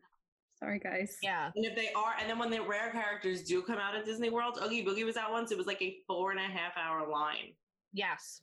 [0.58, 1.14] Sorry, guys.
[1.22, 1.50] Yeah.
[1.56, 4.30] And if they are, and then when the rare characters do come out at Disney
[4.30, 5.52] World, Oogie Boogie was out once.
[5.52, 7.52] It was like a four and a half hour line.
[7.92, 8.40] Yes.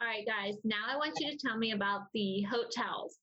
[0.00, 0.56] All right, guys.
[0.62, 3.16] Now I want you to tell me about the hotels.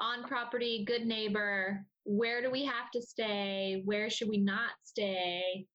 [0.00, 1.84] On property, good neighbor.
[2.04, 3.82] Where do we have to stay?
[3.84, 5.66] Where should we not stay?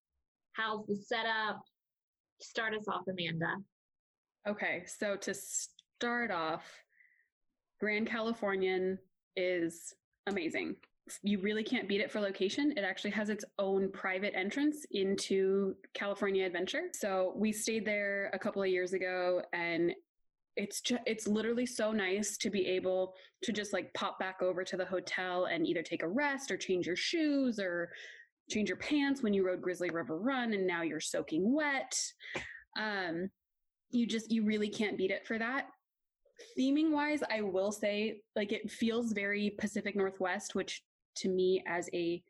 [0.54, 1.62] How's the setup?
[2.42, 3.58] Start us off, Amanda.
[4.48, 6.64] Okay, so to start off,
[7.80, 8.98] Grand Californian
[9.36, 9.94] is
[10.26, 10.76] amazing.
[11.24, 12.74] You really can't beat it for location.
[12.78, 16.84] It actually has its own private entrance into California Adventure.
[16.94, 19.94] So we stayed there a couple of years ago and
[20.56, 24.64] it's just it's literally so nice to be able to just like pop back over
[24.64, 27.92] to the hotel and either take a rest or change your shoes or
[28.50, 31.96] change your pants when you rode Grizzly River Run and now you're soaking wet.
[32.80, 33.30] Um
[33.92, 35.68] you just you really can't beat it for that
[36.58, 40.84] theming wise i will say like it feels very pacific northwest which
[41.18, 42.22] to me as a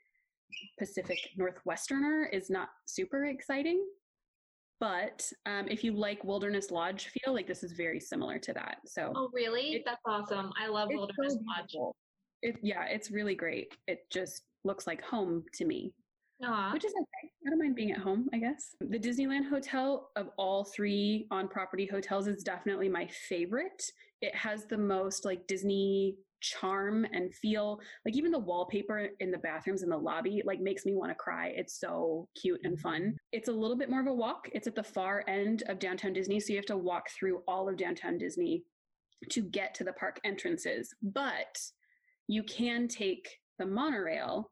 [0.80, 3.86] pacific northwesterner is not super exciting
[4.80, 8.78] but um, if you like wilderness lodge feel like this is very similar to that
[8.86, 9.74] so Oh, really?
[9.74, 10.52] It- That's awesome.
[10.60, 11.94] I love Wilderness so Lodge.
[12.44, 15.94] it, yeah it's really great it just looks like home to me
[16.44, 16.72] Aw.
[16.72, 17.32] which is okay.
[17.46, 18.76] I don't mind being at home, I guess.
[18.80, 23.82] The Disneyland Hotel of all three on property hotels is definitely my favorite.
[24.22, 27.80] It has the most like Disney charm and feel.
[28.06, 31.16] Like even the wallpaper in the bathrooms in the lobby like makes me want to
[31.16, 31.54] cry.
[31.56, 33.02] It's so cute and fun.
[33.02, 33.16] Mm-hmm.
[33.32, 34.50] It's a little bit more of a walk.
[34.54, 37.70] It's at the far end of downtown Disney, so you have to walk through all
[37.70, 38.64] of downtown Disney
[39.30, 40.94] to get to the park entrances.
[41.02, 41.58] But
[42.28, 44.52] you can take the monorail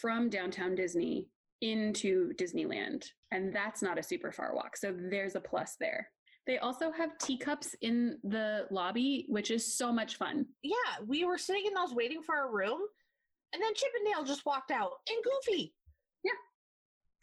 [0.00, 1.28] from downtown Disney
[1.60, 3.04] into Disneyland.
[3.30, 4.76] And that's not a super far walk.
[4.76, 6.08] So there's a plus there.
[6.46, 10.46] They also have teacups in the lobby, which is so much fun.
[10.62, 10.74] Yeah.
[11.06, 12.80] We were sitting in those waiting for our room,
[13.52, 15.72] and then Chip and Dale just walked out and Goofy.
[16.22, 16.32] Yeah,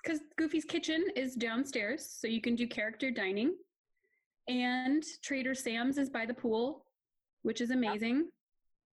[0.04, 3.56] because Goofy's Kitchen is downstairs, so you can do character dining.
[4.48, 6.86] And Trader Sam's is by the pool,
[7.44, 8.30] which is amazing.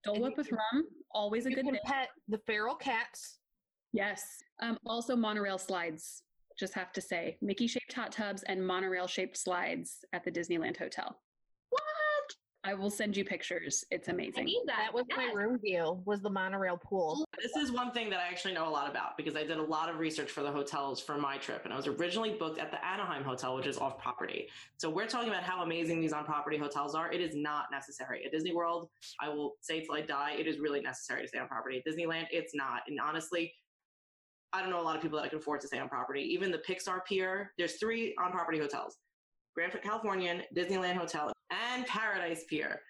[0.04, 1.82] Dole And Whip with rum, always a you good can thing.
[1.86, 3.38] pet the feral cats.
[3.92, 4.22] Yes.
[4.60, 6.22] Um, also, monorail slides.
[6.58, 10.76] Just have to say, Mickey shaped hot tubs and monorail shaped slides at the Disneyland
[10.76, 11.16] Hotel.
[11.70, 11.82] What?
[12.64, 13.84] I will send you pictures.
[13.92, 14.46] It's I amazing.
[14.46, 14.78] need that.
[14.86, 16.02] That was my room view.
[16.04, 17.24] Was the monorail pool?
[17.40, 19.62] This is one thing that I actually know a lot about because I did a
[19.62, 21.60] lot of research for the hotels for my trip.
[21.62, 24.48] And I was originally booked at the Anaheim Hotel, which is off property.
[24.78, 27.12] So we're talking about how amazing these on property hotels are.
[27.12, 28.24] It is not necessary.
[28.26, 28.88] At Disney World,
[29.20, 31.80] I will say till I die, it is really necessary to stay on property.
[31.86, 32.82] At Disneyland, it's not.
[32.88, 33.54] And honestly,
[34.52, 36.22] I don't know a lot of people that I can afford to stay on property.
[36.22, 38.96] Even the Pixar Pier, there's three on property hotels
[39.54, 42.80] Grand Californian, Disneyland Hotel, and Paradise Pier.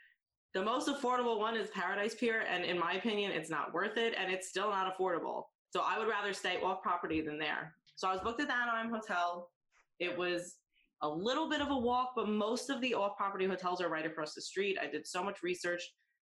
[0.55, 4.14] The most affordable one is Paradise Pier, and in my opinion, it's not worth it,
[4.18, 5.44] and it's still not affordable.
[5.71, 7.75] So I would rather stay off property than there.
[7.97, 9.51] So I was booked at the Anaheim Hotel.
[9.99, 10.57] It was
[11.03, 14.07] a little bit of a walk, but most of the off property hotels are right
[14.07, 14.79] across the street.
[14.81, 15.83] I did so much research.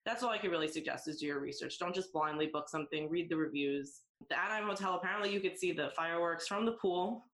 [0.09, 1.79] That's all I could really suggest is do your research.
[1.79, 4.01] Don't just blindly book something, read the reviews.
[4.31, 7.27] The Anaheim Hotel, apparently, you could see the fireworks from the pool.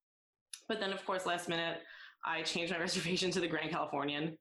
[0.69, 1.79] But then, of course, last minute,
[2.27, 4.37] I changed my reservation to the Grand Californian.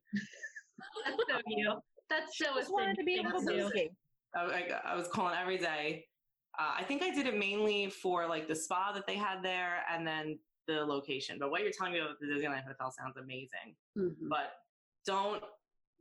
[1.04, 1.74] That's so you.
[2.10, 3.92] That's so I Just wanted to be able to That's.
[4.34, 6.04] I, I, I was calling every day.
[6.58, 9.84] Uh, I think I did it mainly for like the spa that they had there
[9.88, 11.36] and then the location.
[11.38, 13.76] But what you're telling me about the Disneyland Hotel sounds amazing.
[13.96, 14.28] Mhm.
[14.28, 14.54] But
[15.06, 15.44] don't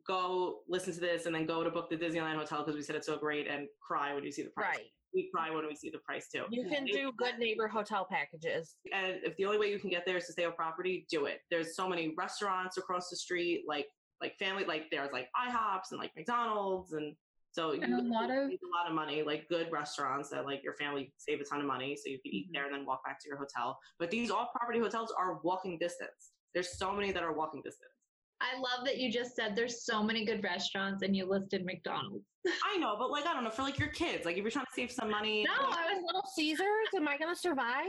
[0.08, 2.96] go listen to this and then go to book the Disneyland Hotel because we said
[2.96, 4.78] it's so great and cry when you see the price.
[4.78, 4.88] Right.
[5.14, 6.46] We cry when we see the price too.
[6.50, 8.76] You can do good neighbor hotel packages.
[8.92, 11.26] And if the only way you can get there is to stay on property, do
[11.26, 11.42] it.
[11.52, 13.88] There's so many restaurants across the street, like
[14.22, 17.14] like family, like there's like IHOPs and like McDonald's, and
[17.52, 20.64] so And you a lot of- a lot of money, like good restaurants that like
[20.64, 22.54] your family save a ton of money, so you can eat Mhm.
[22.54, 23.80] there and then walk back to your hotel.
[24.00, 26.32] But these off-property hotels are walking distance.
[26.56, 27.93] There's so many that are walking distance.
[28.44, 32.26] I love that you just said there's so many good restaurants and you listed McDonald's.
[32.74, 34.66] I know, but like I don't know, for like your kids, like if you're trying
[34.66, 37.86] to save some money, No, like, I was Little Caesars, am I going to survive?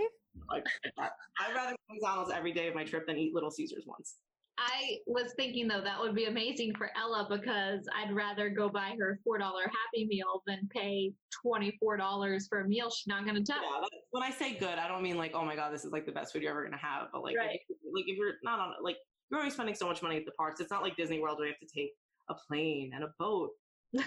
[0.51, 0.64] like,
[0.99, 4.17] I'd rather go to McDonald's every day of my trip than eat Little Caesars once.
[4.57, 8.95] I was thinking though that would be amazing for Ella because I'd rather go buy
[9.01, 11.12] her four dollar Happy Meal than pay
[11.43, 13.62] twenty four dollars for a meal she's not going to touch.
[13.62, 16.07] Yeah, when I say good, I don't mean like, oh my god, this is like
[16.07, 17.59] the best food you're ever gonna have, but like Right.
[17.69, 18.97] if you like if you're not on like
[19.35, 20.61] you're already spending so much money at the parks.
[20.61, 21.90] It's not like Disney World where you have to take
[22.31, 23.51] a plane and a boat
[23.92, 24.05] and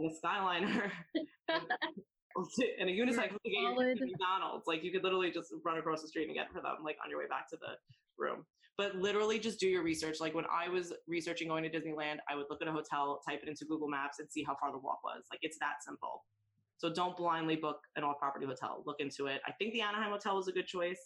[0.00, 0.90] a Skyliner
[1.48, 4.66] and a unicycle to get your to McDonald's.
[4.66, 7.08] Like you could literally just run across the street and get for them like on
[7.08, 7.72] your way back to the
[8.18, 8.44] room.
[8.76, 10.20] But literally just do your research.
[10.20, 13.40] Like when I was researching going to Disneyland, I would look at a hotel, type
[13.42, 15.22] it into Google Maps, and see how far the walk was.
[15.30, 16.24] Like it's that simple.
[16.76, 18.82] So don't blindly book an off property hotel.
[18.84, 19.40] Look into it.
[19.46, 21.00] I think the Anaheim hotel was a good choice.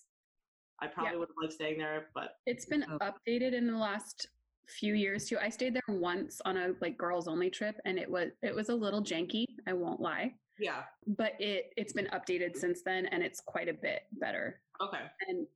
[0.83, 2.99] I probably would have liked staying there, but It's been Oh.
[2.99, 4.27] updated in the last
[4.67, 5.37] few years too.
[5.39, 8.69] I stayed there once on a like girls only trip and it was it was
[8.69, 10.35] a little janky, I won't lie.
[10.59, 10.85] yeah.
[11.07, 14.61] But it it's been updated since then and it's quite a bit better.
[14.81, 15.03] Okay.
[15.29, 15.47] And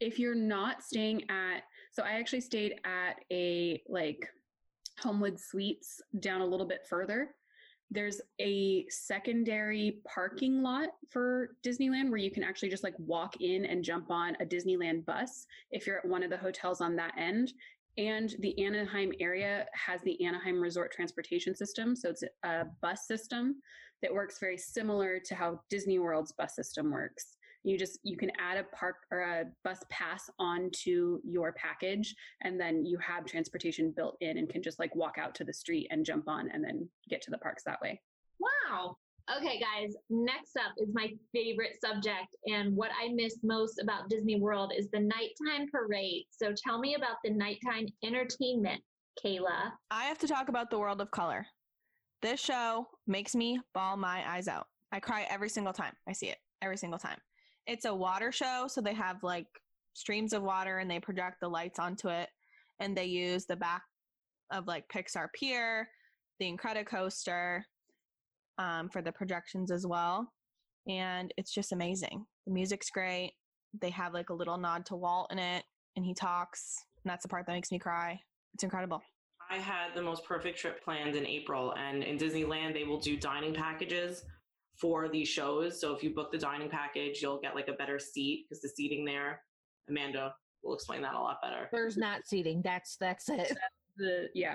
[0.00, 4.28] if you're not staying at so I actually stayed at a like
[5.00, 7.34] Homewood Suites down a little bit further.
[7.94, 13.66] There's a secondary parking lot for Disneyland where you can actually just like walk in
[13.66, 17.14] and jump on a Disneyland bus if you're at one of the hotels on that
[17.16, 17.52] end.
[17.96, 21.94] And the Anaheim area has the Anaheim Resort Transportation System.
[21.94, 23.62] So it's a bus system
[24.02, 27.36] that works very similar to how Disney World's bus system works.
[27.64, 32.60] You just you can add a park or a bus pass onto your package, and
[32.60, 35.88] then you have transportation built in and can just like walk out to the street
[35.90, 38.00] and jump on and then get to the parks that way.
[38.38, 38.96] Wow.
[39.38, 42.36] Okay, guys, next up is my favorite subject.
[42.44, 46.26] And what I miss most about Disney World is the nighttime parade.
[46.30, 48.82] So tell me about the nighttime entertainment,
[49.24, 49.72] Kayla.
[49.90, 51.46] I have to talk about the world of color.
[52.20, 54.66] This show makes me bawl my eyes out.
[54.92, 57.18] I cry every single time I see it, every single time.
[57.66, 59.46] It's a water show, so they have like
[59.94, 62.28] streams of water and they project the lights onto it.
[62.80, 63.82] And they use the back
[64.50, 65.88] of like Pixar Pier,
[66.40, 67.62] the Incredicoaster
[68.58, 70.32] um, for the projections as well.
[70.88, 72.26] And it's just amazing.
[72.46, 73.32] The music's great.
[73.80, 75.64] They have like a little nod to Walt in it,
[75.96, 76.84] and he talks.
[77.02, 78.20] And that's the part that makes me cry.
[78.52, 79.02] It's incredible.
[79.50, 83.16] I had the most perfect trip planned in April, and in Disneyland, they will do
[83.16, 84.24] dining packages
[84.76, 85.80] for these shows.
[85.80, 88.68] So if you book the dining package, you'll get like a better seat because the
[88.68, 89.42] seating there,
[89.88, 91.68] Amanda will explain that a lot better.
[91.72, 92.62] There's not seating.
[92.62, 93.56] That's that's it.
[93.96, 94.54] The yeah,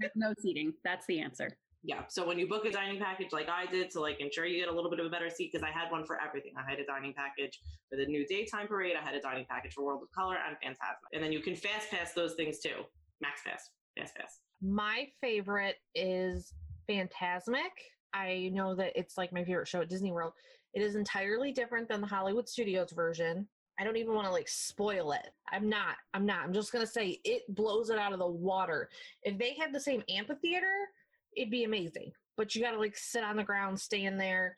[0.00, 0.72] there's no seating.
[0.84, 1.56] That's the answer.
[1.84, 2.02] Yeah.
[2.08, 4.68] So when you book a dining package like I did to like ensure you get
[4.68, 6.52] a little bit of a better seat, because I had one for everything.
[6.56, 7.60] I had a dining package
[7.90, 8.94] for the new daytime parade.
[8.96, 11.08] I had a dining package for World of Color and Phantasma.
[11.12, 12.84] And then you can fast pass those things too.
[13.20, 14.38] Max pass, fast pass.
[14.62, 16.54] My favorite is
[16.86, 17.72] Phantasmic.
[18.14, 20.32] I know that it's like my favorite show at Disney World.
[20.74, 23.46] It is entirely different than the Hollywood Studios version.
[23.78, 25.28] I don't even want to like spoil it.
[25.50, 25.96] I'm not.
[26.14, 26.44] I'm not.
[26.44, 28.88] I'm just going to say it blows it out of the water.
[29.22, 30.88] If they had the same amphitheater,
[31.36, 32.12] it'd be amazing.
[32.36, 34.56] But you got to like sit on the ground, stay in there,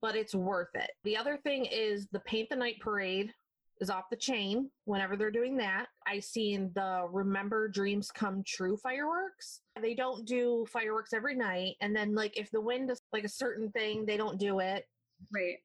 [0.00, 0.90] but it's worth it.
[1.04, 3.32] The other thing is the Paint the Night Parade
[3.80, 5.86] is off the chain whenever they're doing that.
[6.06, 9.60] I seen the Remember Dreams Come True fireworks.
[9.80, 11.76] They don't do fireworks every night.
[11.80, 14.84] And then like if the wind is like a certain thing, they don't do it.
[15.32, 15.56] Right.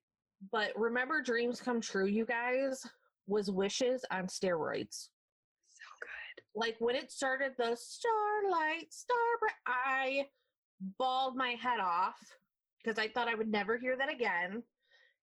[0.51, 2.85] But Remember Dreams Come True, you guys,
[3.27, 5.09] was wishes on steroids.
[5.69, 6.43] So good.
[6.55, 10.25] Like when it started the starlight, starbright, I
[10.97, 12.17] bawled my head off
[12.83, 14.63] because I thought I would never hear that again.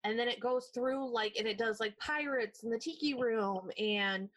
[0.04, 3.70] And then it goes through like, and it does like pirates in the tiki room,
[3.78, 4.30] and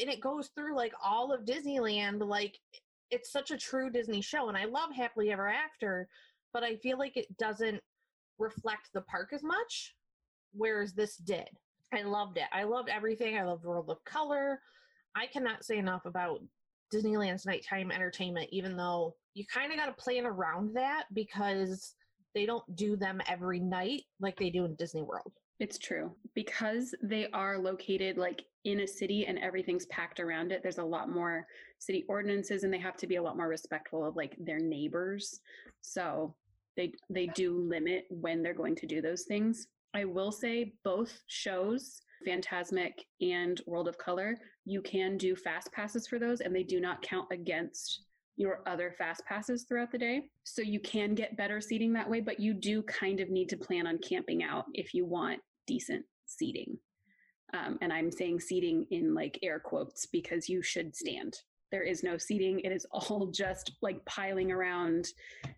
[0.00, 2.26] and it goes through like all of Disneyland.
[2.26, 2.58] Like
[3.10, 6.08] it's such a true Disney show, and I love Happily Ever After,
[6.52, 7.80] but I feel like it doesn't
[8.38, 9.94] reflect the park as much,
[10.52, 11.48] whereas this did.
[11.92, 12.44] I loved it.
[12.52, 13.38] I loved everything.
[13.38, 14.60] I loved World of Color.
[15.14, 16.42] I cannot say enough about
[16.92, 21.94] Disneyland's nighttime entertainment, even though you kind of got to plan around that because
[22.38, 25.32] they don't do them every night like they do in Disney World.
[25.58, 26.12] It's true.
[26.36, 30.84] Because they are located like in a city and everything's packed around it, there's a
[30.84, 31.44] lot more
[31.80, 35.40] city ordinances and they have to be a lot more respectful of like their neighbors.
[35.80, 36.36] So
[36.76, 39.66] they they do limit when they're going to do those things.
[39.92, 46.06] I will say both shows, Phantasmic and World of Color, you can do fast passes
[46.06, 48.02] for those and they do not count against
[48.38, 50.22] your other fast passes throughout the day.
[50.44, 53.56] So you can get better seating that way, but you do kind of need to
[53.56, 56.78] plan on camping out if you want decent seating.
[57.52, 61.34] Um, and I'm saying seating in like air quotes because you should stand.
[61.72, 62.60] There is no seating.
[62.60, 65.08] It is all just like piling around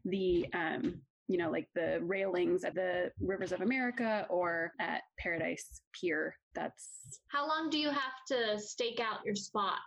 [0.07, 5.83] the, um, you know, like the railings at the Rivers of America or at Paradise
[5.93, 6.35] Pier.
[6.55, 6.89] That's
[7.29, 9.79] How long do you have to stake out your spot?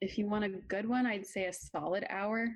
[0.00, 2.48] If you want a good one, I'd say a solid hour.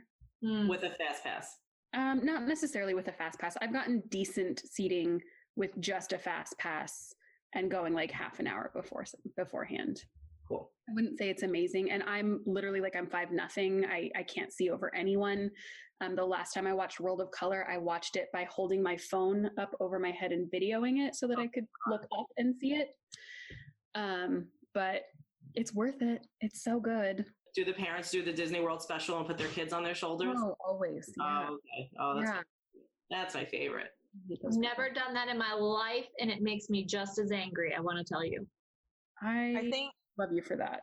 [0.43, 0.68] Hmm.
[0.68, 1.59] with a fast pass.
[1.93, 3.57] Um, not necessarily with a fast pass.
[3.61, 5.20] I've gotten decent seating
[5.57, 7.12] with just a fast pass
[7.55, 9.05] and going like half an hour before
[9.36, 10.03] beforehand.
[10.49, 10.70] Cool.
[10.88, 11.91] I wouldn't say it's amazing.
[11.91, 13.84] And I'm literally like I'm five nothing.
[13.84, 15.51] I, I can't see over anyone.
[16.01, 18.97] Um, the last time I watched World of Color, I watched it by holding my
[18.97, 22.55] phone up over my head and videoing it so that I could look up and
[22.59, 22.88] see it.
[23.95, 25.03] Um, but
[25.55, 26.26] it's worth it.
[26.40, 27.24] It's so good.
[27.55, 30.36] Do the parents do the Disney World special and put their kids on their shoulders?
[30.38, 31.12] Oh, always.
[31.16, 31.46] Yeah.
[31.48, 31.90] Oh, okay.
[31.98, 32.40] Oh, that's yeah.
[33.11, 33.88] that's my favorite.
[34.46, 37.74] I've Never done that in my life, and it makes me just as angry.
[37.76, 38.46] I want to tell you.
[39.22, 40.80] I, I think love you for that.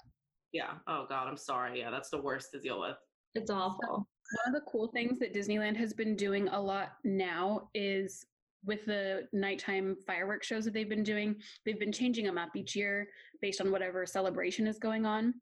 [0.52, 0.74] Yeah.
[0.88, 1.80] Oh God, I'm sorry.
[1.80, 2.96] Yeah, that's the worst to deal with.
[3.36, 4.08] It's awful.
[4.46, 8.26] One of the cool things that Disneyland has been doing a lot now is
[8.66, 11.36] with the nighttime fireworks shows that they've been doing,
[11.66, 13.08] they've been changing them up each year
[13.42, 15.34] based on whatever celebration is going on.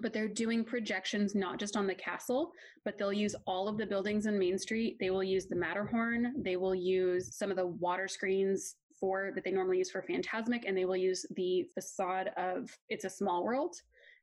[0.00, 2.50] But they're doing projections not just on the castle,
[2.84, 4.96] but they'll use all of the buildings in Main Street.
[4.98, 6.34] They will use the Matterhorn.
[6.42, 10.64] They will use some of the water screens for that they normally use for Phantasmic,
[10.66, 13.76] and they will use the facade of It's a Small World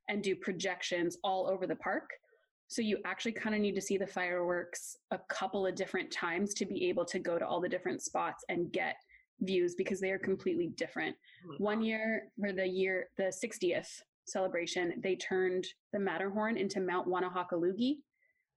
[0.09, 2.09] and do projections all over the park.
[2.71, 6.53] So you actually kind of need to see the fireworks a couple of different times
[6.53, 8.95] to be able to go to all the different spots and get
[9.41, 11.13] views because they are completely different.
[11.45, 13.89] Oh One year for the year the 60th
[14.25, 17.97] celebration, they turned the Matterhorn into Mount Wannahockaloogie.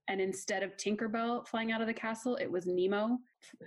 [0.07, 3.17] And instead of Tinkerbell flying out of the castle, it was Nemo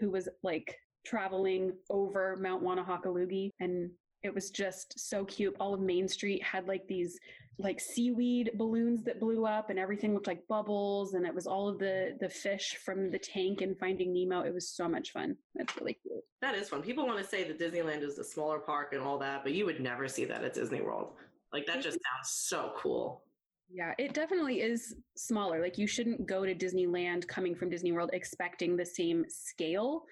[0.00, 0.74] who was like
[1.04, 3.50] traveling over Mount Wannahockaloogie.
[3.60, 3.90] And
[4.22, 5.56] it was just so cute.
[5.60, 7.18] All of Main Street had like these
[7.58, 11.68] like seaweed balloons that blew up and everything looked like bubbles and it was all
[11.68, 14.42] of the the fish from the tank and finding nemo.
[14.42, 15.36] It was so much fun.
[15.56, 16.22] That's really cool.
[16.40, 16.82] That is fun.
[16.82, 19.66] People want to say that Disneyland is the smaller park and all that, but you
[19.66, 21.14] would never see that at Disney World.
[21.52, 23.22] Like that just sounds so cool.
[23.70, 25.60] yeah it definitely is smaller.
[25.60, 30.04] Like you shouldn't go to disneyland coming from disney world expecting the same scale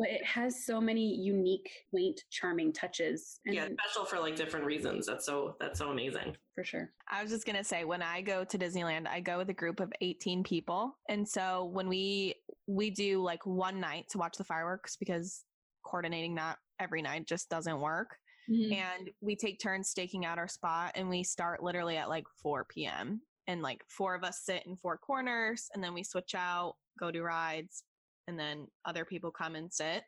[0.00, 4.64] but it has so many unique quaint charming touches and Yeah, special for like different
[4.64, 5.06] reasons.
[5.06, 6.36] That's so that's so amazing.
[6.54, 9.50] for sure I was just gonna say when I go to Disneyland, I go with
[9.50, 12.34] a group of 18 people, and so when we
[12.66, 15.44] we do like one night to watch the fireworks because
[15.84, 18.16] coordinating that every night just doesn't work,
[18.50, 18.72] mm-hmm.
[18.72, 22.64] and we take turns staking out our spot, and we start literally at like 4
[22.64, 23.20] p.m.
[23.46, 27.10] and like four of us sit in four corners, and then we switch out, go
[27.10, 27.84] do rides,
[28.30, 30.04] and then other people come and sit.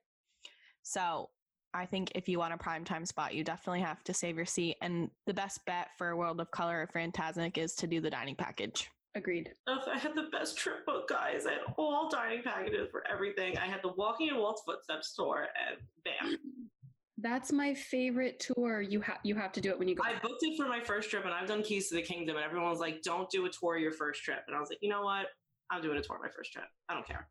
[0.82, 1.28] So
[1.74, 4.46] I think if you want a prime time spot, you definitely have to save your
[4.46, 4.76] seat.
[4.80, 8.36] And the best bet for World of Color or Phantasmic is to do the dining
[8.36, 8.90] package.
[9.14, 11.46] agreed Oh, I had the best trip book, guys.
[11.46, 13.58] I had all dining packages for everything.
[13.58, 16.38] I had the Walking in Walt's Footsteps tour, and bam.
[17.18, 20.14] that's my favorite tour you have you have to do it when you go I
[20.20, 22.68] booked it for my first trip, and I've done Keys to the Kingdom, and everyone
[22.68, 25.02] was like, "Don't do a tour your first trip." And I was like, "You know
[25.02, 25.26] what?
[25.70, 26.66] I'm doing a tour my first trip.
[26.88, 27.28] I don't care."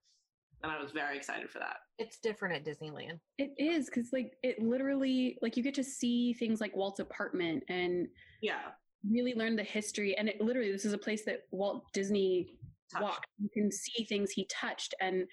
[0.63, 1.77] And I was very excited for that.
[1.97, 3.19] It's different at Disneyland.
[3.37, 7.63] It is because like it literally like you get to see things like Walt's apartment
[7.69, 8.07] and
[8.41, 8.71] Yeah,
[9.09, 10.15] really learn the history.
[10.17, 12.47] And it literally this is a place that Walt Disney
[12.91, 13.03] Touched.
[13.03, 13.27] walked.
[13.39, 15.25] You can see things he touched and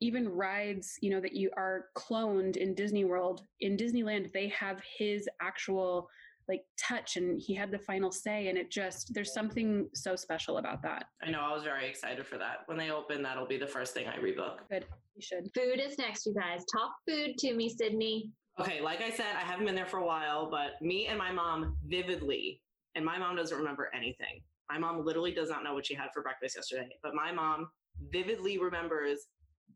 [0.00, 3.40] even rides, you know, that you are cloned in Disney World.
[3.60, 6.08] In Disneyland, they have his actual
[6.48, 10.58] like touch and he had the final say and it just there's something so special
[10.58, 11.04] about that.
[11.22, 11.40] I know.
[11.40, 12.58] I was very excited for that.
[12.66, 14.58] When they open, that'll be the first thing I rebook.
[14.70, 14.86] Good.
[15.14, 15.50] You should.
[15.54, 16.64] Food is next, you guys.
[16.72, 18.30] Talk food to me, Sydney.
[18.60, 21.30] Okay, like I said, I haven't been there for a while, but me and my
[21.30, 22.60] mom vividly,
[22.96, 24.40] and my mom doesn't remember anything.
[24.70, 27.68] My mom literally does not know what she had for breakfast yesterday, but my mom
[28.10, 29.26] vividly remembers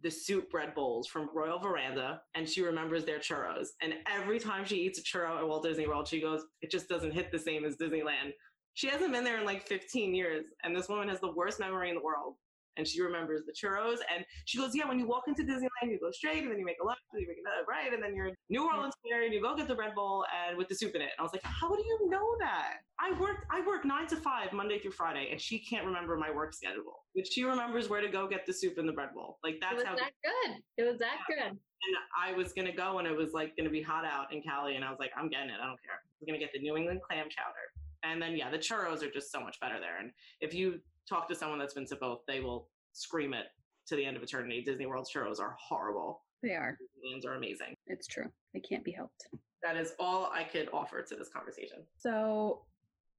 [0.03, 3.68] the soup bread bowls from Royal Veranda, and she remembers their churros.
[3.80, 6.88] And every time she eats a churro at Walt Disney World, she goes, "It just
[6.88, 8.32] doesn't hit the same as Disneyland."
[8.74, 11.88] She hasn't been there in like 15 years, and this woman has the worst memory
[11.88, 12.36] in the world.
[12.78, 15.98] And she remembers the churros, and she goes, "Yeah, when you walk into Disneyland, you
[16.00, 18.14] go straight, and then you make a left, and you make a right, and then
[18.14, 20.74] you're in New Orleans Fair, and you go get the bread bowl and with the
[20.74, 23.61] soup in it." And I was like, "How do you know that?" I worked I
[23.61, 27.27] work nine to five Monday through Friday, and she can't remember my work schedule, but
[27.31, 29.39] she remembers where to go get the soup and the bread bowl.
[29.45, 29.95] Like It that's was how.
[29.97, 30.57] that good.
[30.79, 31.51] It was that good.
[31.51, 34.77] And I was gonna go, and it was like gonna be hot out in Cali,
[34.77, 35.57] and I was like, "I'm getting it.
[35.61, 36.01] I don't care.
[36.21, 37.67] I'm gonna get the New England clam chowder."
[38.05, 39.99] And then yeah, the churros are just so much better there.
[40.01, 40.11] And
[40.41, 43.47] if you talk to someone that's been to both, they will scream it
[43.89, 44.63] to the end of eternity.
[44.63, 46.23] Disney World's churros are horrible.
[46.43, 46.77] They are.
[46.81, 47.75] Disneyland's are amazing.
[47.89, 48.27] It's true.
[48.55, 49.27] They can't be helped.
[49.63, 51.79] That is all I could offer to this conversation.
[51.99, 52.65] So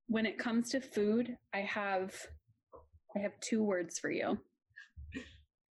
[0.07, 2.13] when it comes to food, I have
[3.15, 4.37] I have two words for you.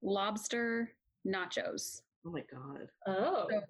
[0.02, 0.92] Lobster
[1.28, 2.02] nachos.
[2.26, 2.88] Oh my god.
[3.08, 3.48] Oh.
[3.50, 3.62] So-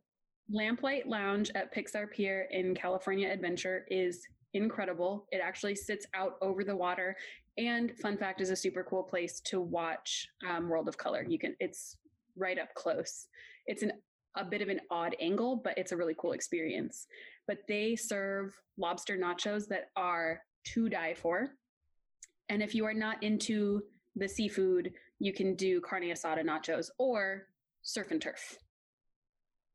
[0.53, 4.21] Lamplight Lounge at Pixar Pier in California Adventure is
[4.53, 5.25] incredible.
[5.31, 7.15] It actually sits out over the water,
[7.57, 11.25] and fun fact is a super cool place to watch um, World of Color.
[11.27, 11.97] You can it's
[12.37, 13.27] right up close.
[13.65, 13.93] It's an
[14.37, 17.07] a bit of an odd angle, but it's a really cool experience.
[17.47, 20.41] But they serve lobster nachos that are
[20.73, 21.47] to die for.
[22.49, 23.81] And if you are not into
[24.15, 27.47] the seafood, you can do carne asada nachos or
[27.81, 28.57] surf and turf,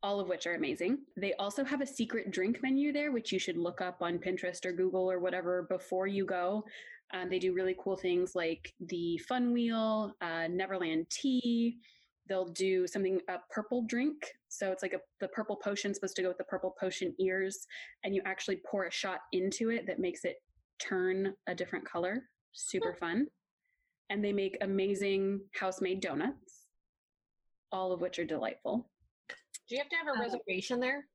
[0.03, 0.99] all of which are amazing.
[1.17, 4.65] They also have a secret drink menu there, which you should look up on Pinterest
[4.65, 6.65] or Google or whatever before you go.
[7.13, 11.79] Um, they do really cool things like the Fun Wheel, uh, Neverland Tea.
[12.29, 14.15] They'll do something a purple drink.
[14.49, 17.67] So it's like a the purple potion supposed to go with the purple potion ears,
[18.05, 20.37] and you actually pour a shot into it that makes it
[20.79, 22.23] turn a different color.
[22.53, 23.27] Super fun.
[24.09, 26.67] And they make amazing house made donuts,
[27.71, 28.91] all of which are delightful.
[29.69, 31.07] Do you have to have a Uh, reservation there?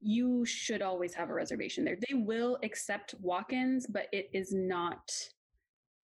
[0.00, 1.96] You should always have a reservation there.
[2.08, 5.10] They will accept walk ins, but it is not,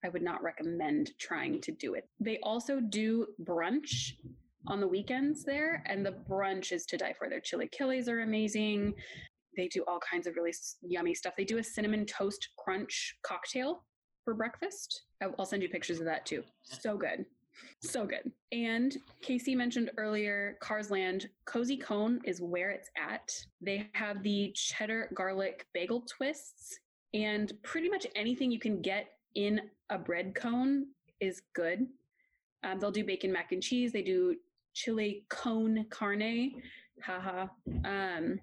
[0.03, 2.09] I would not recommend trying to do it.
[2.19, 4.17] They also do brunch
[4.67, 7.29] on the weekends there, and the brunch is to die for.
[7.29, 8.93] Their chilaquiles are amazing.
[9.55, 11.35] They do all kinds of really yummy stuff.
[11.37, 13.85] They do a cinnamon toast crunch cocktail
[14.23, 15.03] for breakfast.
[15.37, 16.43] I'll send you pictures of that too.
[16.63, 17.25] So good.
[17.81, 18.31] So good.
[18.51, 23.33] And Casey mentioned earlier, Carsland Cozy Cone is where it's at.
[23.59, 26.79] They have the cheddar garlic bagel twists,
[27.13, 30.87] and pretty much anything you can get in a bread cone
[31.19, 31.87] is good.
[32.63, 33.91] Um, they'll do bacon mac and cheese.
[33.91, 34.35] They do
[34.73, 36.53] chili cone carne.
[37.03, 37.47] Haha.
[37.85, 38.39] Um,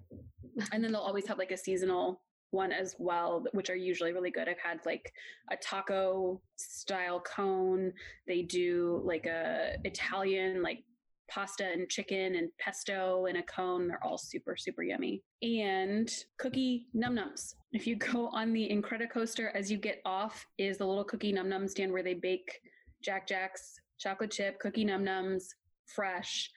[0.71, 2.21] and then they'll always have like a seasonal
[2.51, 4.47] one as well, which are usually really good.
[4.47, 5.13] I've had like
[5.51, 7.93] a taco style cone.
[8.27, 10.83] They do like a Italian like
[11.29, 13.87] pasta and chicken and pesto in a cone.
[13.87, 15.21] They're all super super yummy.
[15.41, 17.55] And cookie num nums.
[17.71, 21.49] If you go on the Incredicoaster as you get off is the little cookie num
[21.49, 22.59] num stand where they bake
[23.03, 25.43] Jack Jack's chocolate chip cookie num nums
[25.85, 26.49] fresh.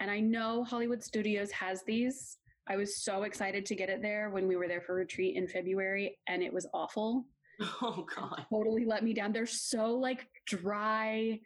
[0.00, 2.38] And I know Hollywood Studios has these.
[2.68, 5.46] I was so excited to get it there when we were there for retreat in
[5.46, 7.24] February, and it was awful.
[7.80, 8.46] Oh god.
[8.50, 9.32] Totally let me down.
[9.32, 11.38] They're so like dry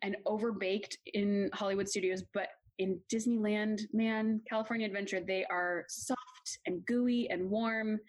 [0.00, 2.48] and overbaked in Hollywood Studios, but
[2.78, 8.00] in Disneyland, man, California Adventure, they are soft and gooey and warm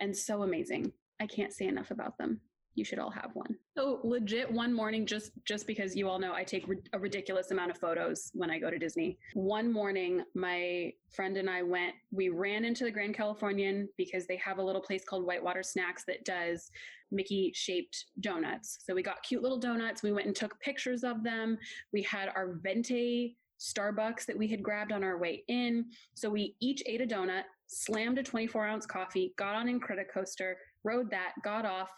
[0.00, 0.92] and so amazing.
[1.20, 2.40] I can't say enough about them.
[2.74, 3.56] You should all have one.
[3.76, 7.70] So legit one morning just just because you all know I take a ridiculous amount
[7.70, 9.18] of photos when I go to Disney.
[9.34, 14.36] One morning my friend and I went we ran into the Grand Californian because they
[14.36, 16.70] have a little place called Whitewater Snacks that does
[17.10, 18.78] Mickey shaped donuts.
[18.84, 20.02] So we got cute little donuts.
[20.02, 21.58] We went and took pictures of them.
[21.92, 25.86] We had our Venti Starbucks that we had grabbed on our way in.
[26.14, 31.10] So we each ate a donut, slammed a 24 ounce coffee, got on Incredicoaster, rode
[31.10, 31.90] that, got off,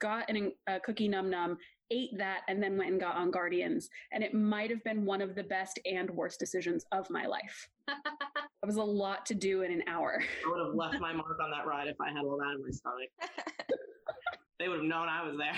[0.00, 1.56] got an, a cookie num num,
[1.90, 3.88] ate that, and then went and got on Guardians.
[4.12, 7.68] And it might have been one of the best and worst decisions of my life.
[8.64, 10.24] It was a lot to do in an hour.
[10.46, 12.62] I would have left my mark on that ride if I had all that in
[12.62, 13.10] my stomach.
[14.58, 15.54] they would have known I was there.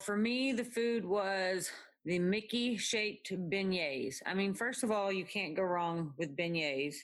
[0.00, 1.70] For me, the food was
[2.06, 4.22] the Mickey shaped beignets.
[4.24, 6.94] I mean, first of all, you can't go wrong with beignets.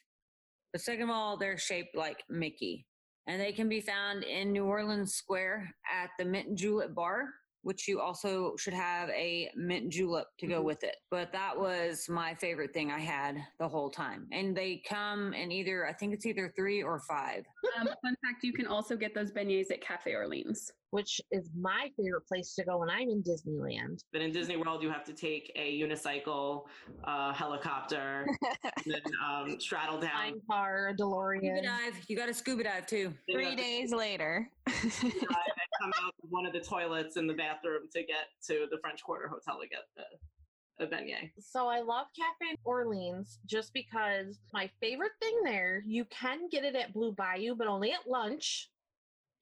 [0.72, 2.86] But second of all, they're shaped like Mickey.
[3.28, 7.26] And they can be found in New Orleans Square at the Mint Julep Bar,
[7.60, 10.64] which you also should have a mint julep to go Mhm.
[10.64, 10.96] with it.
[11.10, 14.28] But that was my favorite thing I had the whole time.
[14.32, 17.44] And they come in either, I think it's either three or five.
[17.76, 20.72] Um, fun fact you can also get those beignets at Cafe Orleans.
[20.90, 24.00] Which is my favorite place to go when I'm in Disneyland.
[24.12, 26.64] But in Disney World, you have to take a unicycle,
[27.04, 28.26] uh, helicopter,
[28.64, 30.10] and then um, straddle down.
[30.12, 31.62] Fine car, a Scuba DeLorean.
[31.62, 31.94] dive.
[32.08, 33.12] You got to scuba dive too.
[33.30, 34.48] Three have days later.
[34.66, 38.66] drive and come out of one of the toilets in the bathroom to get to
[38.70, 41.30] the French Quarter Hotel to get the, the beignet.
[41.38, 46.74] So I love Cafe Orleans just because my favorite thing there, you can get it
[46.74, 48.70] at Blue Bayou, but only at lunch.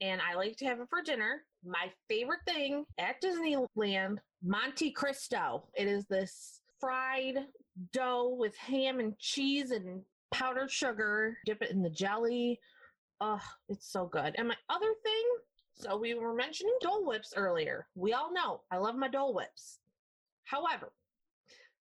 [0.01, 1.43] And I like to have it for dinner.
[1.65, 5.65] My favorite thing at Disneyland, Monte Cristo.
[5.75, 7.47] It is this fried
[7.93, 11.39] dough with ham and cheese and powdered sugar.
[11.47, 12.61] Dip it in the jelly.
[13.21, 14.35] Oh, it's so good.
[14.37, 15.25] And my other thing,
[15.75, 17.87] so we were mentioning Dole Whips earlier.
[17.95, 19.79] We all know I love my Dole Whips.
[20.45, 20.93] However,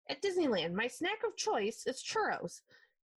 [0.08, 2.62] at Disneyland, my snack of choice is churros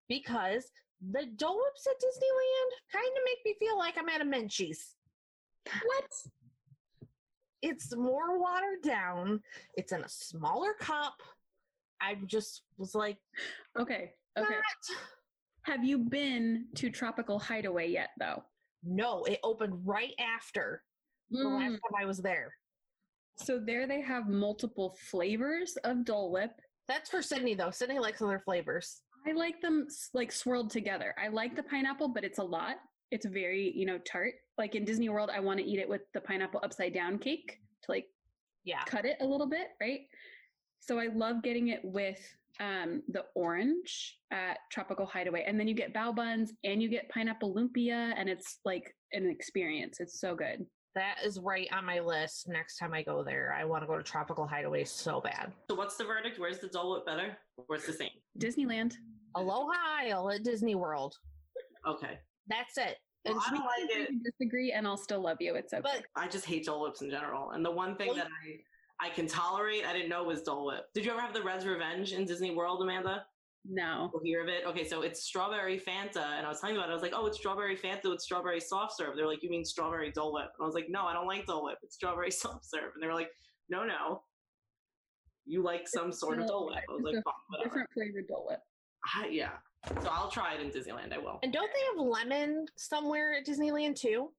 [0.09, 0.71] because
[1.01, 4.95] the Dole Whips at Disneyland kind of make me feel like I'm at a Menchie's.
[5.85, 6.11] What?
[7.63, 9.41] It's more watered down.
[9.77, 11.15] It's in a smaller cup.
[12.01, 13.19] I just was like,
[13.79, 14.55] Okay, okay.
[15.63, 18.45] Have you been to Tropical Hideaway yet, though?
[18.85, 20.83] No, it opened right after
[21.31, 21.71] the last Mm.
[21.73, 22.55] time I was there.
[23.37, 26.53] So there they have multiple flavors of Dole Whip.
[26.87, 27.71] That's for Sydney though.
[27.71, 29.03] Sydney likes other flavors.
[29.29, 31.15] I like them like swirled together.
[31.23, 32.77] I like the pineapple, but it's a lot.
[33.11, 34.35] It's very, you know, tart.
[34.57, 37.59] Like in Disney World, I want to eat it with the pineapple upside down cake
[37.83, 38.07] to like
[38.65, 38.83] Yeah.
[38.87, 40.01] cut it a little bit, right?
[40.81, 42.21] So I love getting it with
[42.61, 45.45] um, the orange at Tropical Hideaway.
[45.47, 49.29] And then you get bao buns and you get pineapple lumpia, and it's like an
[49.29, 50.01] experience.
[50.01, 50.67] It's so good.
[50.95, 52.49] That is right on my list.
[52.49, 55.53] Next time I go there, I want to go to Tropical Hideaway so bad.
[55.71, 56.39] So what's the verdict?
[56.41, 57.37] Where's the Dole Whip better?
[57.69, 58.11] Or it's the same?
[58.39, 58.95] Disneyland.
[59.35, 59.73] Aloha
[60.03, 61.15] Isle at Disney World.
[61.87, 62.19] Okay.
[62.49, 62.97] That's it.
[63.25, 64.11] Well, And I don't like it.
[64.25, 65.55] disagree, and I'll still love you.
[65.55, 65.83] It's okay.
[65.83, 67.51] but I just hate Dole Whips in general.
[67.51, 70.67] And the one thing Well, that I I can tolerate, I didn't know was Dole
[70.67, 70.85] Whip.
[70.95, 73.25] Did you ever have the Red's Revenge in Disney World, Amanda?
[73.71, 74.11] no.
[74.15, 74.65] Or hear of it?
[74.67, 76.93] Okay, so it's strawberry Fanta, and I was telling you about it.
[76.93, 79.15] I was like, oh, it's strawberry Fanta with strawberry soft serve.
[79.15, 80.47] They're like, you mean strawberry Dole Whip?
[80.59, 81.79] And I was like, no, I don't like Dole Whip.
[81.83, 82.93] It's strawberry soft serve.
[82.95, 83.31] And they were like,
[83.69, 84.23] no, no.
[85.45, 86.79] You like some sort of Dole Whip.
[86.89, 87.69] I was it's like, whatever.
[87.69, 88.61] Different flavored Dole Whip.
[89.17, 89.53] I- yeah.
[90.03, 91.13] So I'll try it in Disneyland.
[91.13, 91.39] I will.
[91.43, 94.33] and don't they have lemon somewhere at Disneyland too?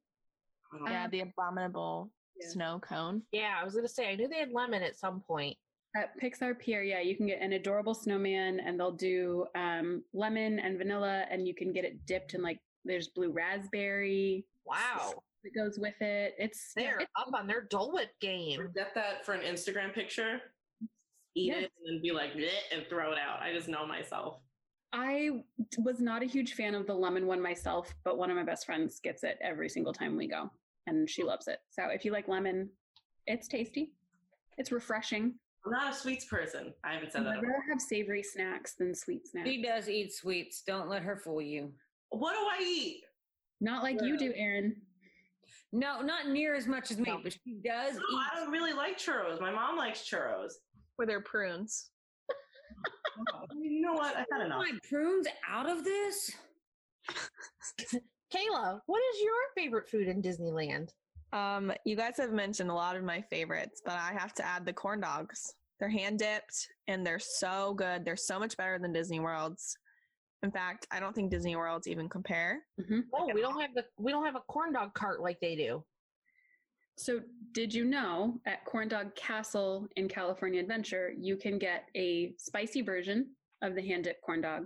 [0.72, 0.92] I don't know.
[0.92, 2.50] Yeah, the abominable Yeah.
[2.50, 3.24] snow cone.
[3.32, 5.58] Yeah, I was gonna say I knew they had lemon at some point.
[5.96, 10.60] At Pixar Pier, yeah, you can get an adorable snowman, and they'll do um, lemon
[10.60, 15.56] and vanilla, and you can get it dipped in like there's blue raspberry Wow, that
[15.56, 16.36] goes with it.
[16.38, 18.72] It's yeah, they're it's- up on their Dole Whip game.
[18.76, 20.42] Get that for an Instagram picture,
[21.34, 21.64] eat Yes.
[21.64, 23.42] it, and then be like, "Bleh," and throw it out.
[23.42, 24.42] I just know myself.
[24.92, 25.30] I
[25.78, 28.66] was not a huge fan of the lemon one myself, but one of my best
[28.66, 30.50] friends gets it every single time we go,
[30.88, 31.60] and she loves it.
[31.70, 32.70] So if you like lemon,
[33.28, 33.94] it's tasty.
[34.58, 35.36] It's refreshing.
[35.66, 36.74] I'm not a sweets person.
[36.84, 37.42] I haven't said I'd that.
[37.44, 39.48] rather have savory snacks than sweet snacks.
[39.50, 40.64] She does eat sweets.
[40.66, 41.72] Don't let her fool you.
[42.10, 43.02] What do I eat?
[43.62, 44.76] Not like you do, Aaron.
[45.72, 47.20] No, not near as much as me, No.
[47.22, 48.20] but she does No, eat.
[48.34, 49.40] I don't really like churros.
[49.40, 50.54] My mom likes churros.
[50.98, 51.90] With their prunes.
[53.62, 54.16] You know what?
[54.16, 54.60] I've had enough.
[54.60, 56.32] my prunes out of this.
[58.34, 60.90] Kayla, what is your favorite food in Disneyland?
[61.34, 64.66] Um, you guys have mentioned a lot of my favorites, but I have to add
[64.66, 65.56] the corn dogs.
[65.80, 68.04] They're hand dipped and they're so good.
[68.04, 69.78] They're so much better than Disney World's.
[70.44, 72.62] In fact, I don't think Disney World's even compare.
[72.80, 73.04] Mhm.
[73.14, 75.84] Oh, we don't have the we don't have a corn dog cart like they do.
[77.00, 77.22] So,
[77.54, 82.82] did you know at Corn Dog Castle in California Adventure, you can get a spicy
[82.82, 83.28] version
[83.62, 84.66] of the hand dipped corn dog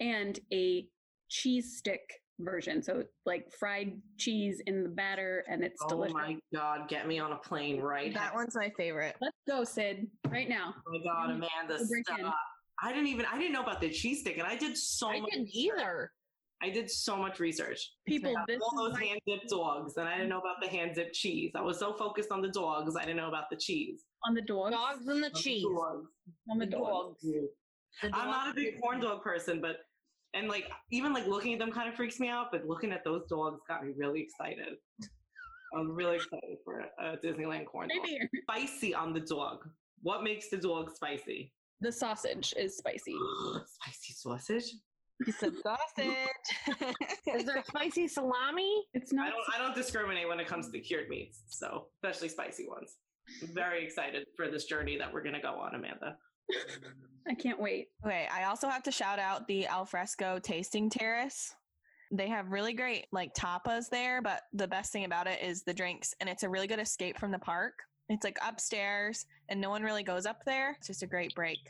[0.00, 0.86] and a
[1.28, 2.00] cheese stick
[2.40, 2.82] version?
[2.82, 6.14] So, like fried cheese in the batter, and it's Oh delicious.
[6.16, 8.38] Oh my god, get me on a plane right That now.
[8.40, 9.16] one's my favorite.
[9.20, 10.74] Let's go, Sid, right now.
[10.88, 12.02] Oh my god, Amanda, We'll in.
[12.04, 12.34] stop.
[12.82, 15.20] I didn't even I didn't know about the cheese stick and I did so I
[15.20, 15.78] much didn't research.
[15.78, 16.12] either.
[16.64, 17.80] I did so much research.
[18.08, 20.94] People, this all those my- hand dipped dogs, and I didn't know about the hand
[20.94, 21.52] dipped cheese.
[21.54, 24.04] I was so focused on the dogs, I didn't know about the cheese.
[24.26, 24.72] on the dogs.
[24.72, 25.62] Dogs and the On the cheese.
[25.64, 26.08] dogs.
[26.50, 27.22] On the The dogs.
[27.22, 27.48] dogs.
[28.02, 29.76] The I'm not a big corn dog person, but
[30.32, 32.46] and like even like looking at them kind of freaks me out.
[32.50, 34.74] But looking at those dogs got me really excited.
[35.76, 37.98] I'm really excited for a, a Disneyland corn dog.
[38.02, 39.68] Maybe Spicy on the dog.
[40.02, 41.52] What makes the dog spicy?
[41.80, 43.14] the sausage is spicy.
[43.66, 44.72] spicy sausage.
[45.26, 46.08] You said sausage.
[47.26, 48.84] Is there spicy salami?
[48.94, 49.30] It's I not.
[49.30, 52.96] don't I don't discriminate when it comes to cured meats, so especially spicy ones.
[53.42, 56.16] I'm very excited for this journey that we're gonna go on, Amanda.
[57.28, 57.88] I can't wait.
[58.04, 61.54] Okay, I also have to shout out the Alfresco Tasting Terrace.
[62.12, 65.72] They have really great like tapas there, but the best thing about it is the
[65.72, 67.74] drinks, and it's a really good escape from the park.
[68.10, 70.72] It's like upstairs, and no one really goes up there.
[70.72, 71.60] It's just a great break,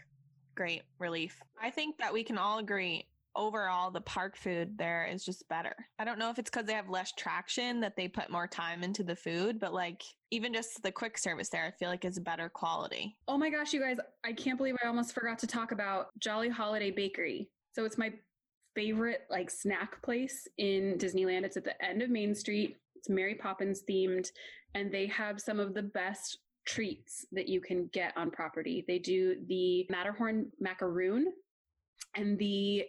[0.57, 1.41] great relief.
[1.63, 3.07] I think that we can all agree
[3.37, 5.75] overall the park food there is just better.
[5.99, 8.83] I don't know if it's because they have less traction that they put more time
[8.83, 12.19] into the food, but like even just the quick service there, I feel like is
[12.19, 13.17] better quality.
[13.29, 16.49] Oh my gosh, you guys, I can't believe I almost forgot to talk about Jolly
[16.49, 17.49] Holiday Bakery.
[17.75, 18.13] So it's my
[18.75, 21.45] favorite like snack place in Disneyland.
[21.45, 22.77] It's at the end of Main Street.
[22.97, 24.31] It's Mary Poppins themed
[24.75, 28.85] and they have some of the best treats that you can get on property.
[28.87, 31.33] They do the Matterhorn macaroon
[32.17, 32.85] and the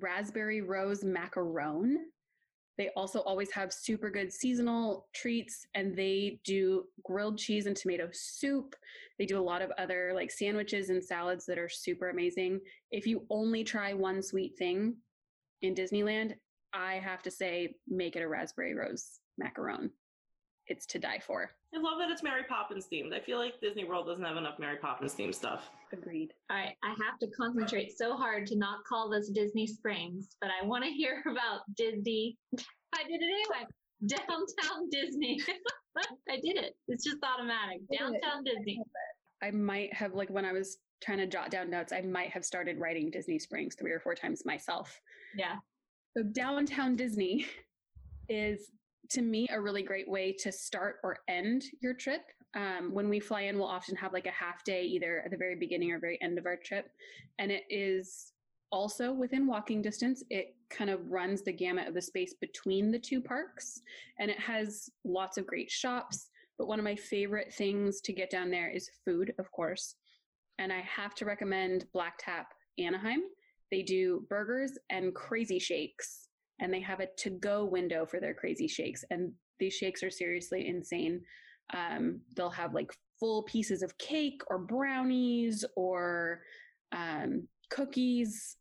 [0.00, 1.94] raspberry rose macaron.
[2.78, 8.08] They also always have super good seasonal treats and they do grilled cheese and tomato
[8.12, 8.76] soup.
[9.18, 12.60] They do a lot of other like sandwiches and salads that are super amazing.
[12.90, 14.96] If you only try one sweet thing
[15.62, 16.34] in Disneyland,
[16.74, 19.90] I have to say make it a raspberry rose macaron.
[20.66, 21.50] It's to die for.
[21.76, 23.12] I love that it's Mary Poppins themed.
[23.12, 25.70] I feel like Disney World doesn't have enough Mary Poppins themed stuff.
[25.92, 26.32] Agreed.
[26.50, 30.48] All right, I have to concentrate so hard to not call this Disney Springs, but
[30.50, 32.38] I want to hear about Disney.
[32.94, 33.66] I did it anyway.
[34.06, 35.38] Downtown Disney.
[36.30, 36.74] I did it.
[36.88, 37.80] It's just automatic.
[37.92, 38.80] Downtown Disney.
[39.42, 42.44] I might have like when I was trying to jot down notes, I might have
[42.44, 44.98] started writing Disney Springs three or four times myself.
[45.36, 45.56] Yeah.
[46.16, 47.46] So downtown Disney
[48.30, 48.70] is
[49.10, 52.22] to me a really great way to start or end your trip.
[52.54, 55.36] Um, when we fly in, we'll often have like a half day either at the
[55.36, 56.90] very beginning or very end of our trip.
[57.38, 58.32] And it is
[58.72, 60.22] also within walking distance.
[60.30, 63.80] It kind of runs the gamut of the space between the two parks
[64.18, 66.28] and it has lots of great shops.
[66.58, 69.96] But one of my favorite things to get down there is food, of course.
[70.58, 72.48] And I have to recommend Black Tap
[72.78, 73.20] Anaheim.
[73.70, 76.25] They do burgers and crazy shakes,
[76.60, 79.04] and they have a to go window for their crazy shakes.
[79.10, 81.20] And these shakes are seriously insane.
[81.74, 86.42] Um, they'll have like full pieces of cake or brownies or
[86.92, 88.56] um, cookies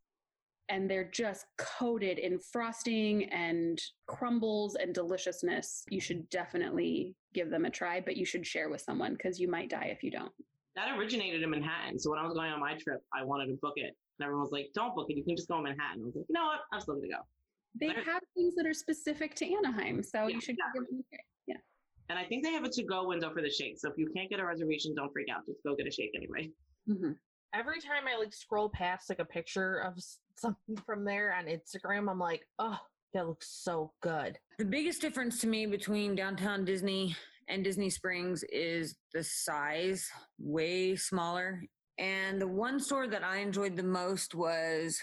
[0.69, 5.83] and they're just coated in frosting and crumbles and deliciousness.
[5.89, 9.49] You should definitely give them a try, but you should share with someone because you
[9.49, 10.31] might die if you don't.
[10.75, 11.99] That originated in Manhattan.
[11.99, 13.95] So when I was going on my trip, I wanted to book it.
[14.19, 15.17] And everyone was like, don't book it.
[15.17, 16.01] You can just go in Manhattan.
[16.01, 16.59] I was like, you know what?
[16.73, 17.21] I'm still going to go.
[17.79, 20.81] They There- have things that are specific to Anaheim, so Yeah, you should exactly.
[20.81, 21.23] give them a try.
[21.47, 21.57] Yeah.
[22.09, 23.77] And I think they have a to go window for the shake.
[23.79, 25.45] So if you can't get a reservation, don't freak out.
[25.45, 26.51] Just go get a shake anyway.
[26.87, 27.11] hmm
[27.53, 29.97] Every time I like scroll past like a picture of
[30.35, 32.77] something from there on Instagram, I'm like, oh,
[33.13, 34.37] that looks so good.
[34.57, 37.15] The biggest difference to me between downtown Disney
[37.47, 41.63] and Disney Springs is the size, way smaller.
[41.97, 45.01] And the one store that I enjoyed the most was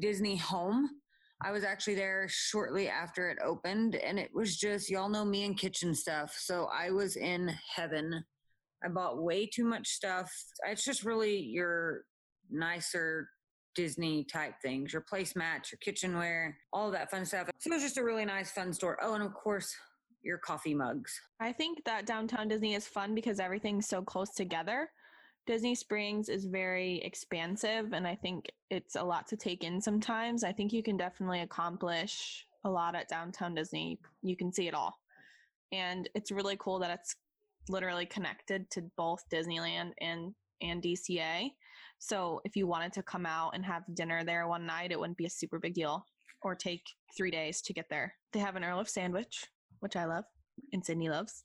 [0.00, 1.00] Disney Home.
[1.42, 5.44] I was actually there shortly after it opened, and it was just, y'all know me
[5.44, 6.34] and kitchen stuff.
[6.38, 8.24] So I was in heaven.
[8.84, 10.32] I bought way too much stuff.
[10.66, 12.02] It's just really your
[12.50, 13.28] nicer
[13.74, 17.48] Disney type things, your placemats, your kitchenware, all that fun stuff.
[17.58, 18.98] So it was just a really nice, fun store.
[19.02, 19.74] Oh, and of course,
[20.22, 21.12] your coffee mugs.
[21.40, 24.88] I think that downtown Disney is fun because everything's so close together.
[25.46, 30.42] Disney Springs is very expansive, and I think it's a lot to take in sometimes.
[30.42, 33.98] I think you can definitely accomplish a lot at downtown Disney.
[34.22, 34.98] You can see it all.
[35.70, 37.16] And it's really cool that it's
[37.68, 41.50] literally connected to both Disneyland and, and DCA.
[41.98, 45.18] So if you wanted to come out and have dinner there one night, it wouldn't
[45.18, 46.06] be a super big deal
[46.42, 46.82] or take
[47.16, 48.14] three days to get there.
[48.32, 49.46] They have an Earl of Sandwich,
[49.80, 50.24] which I love
[50.72, 51.44] and Sydney loves.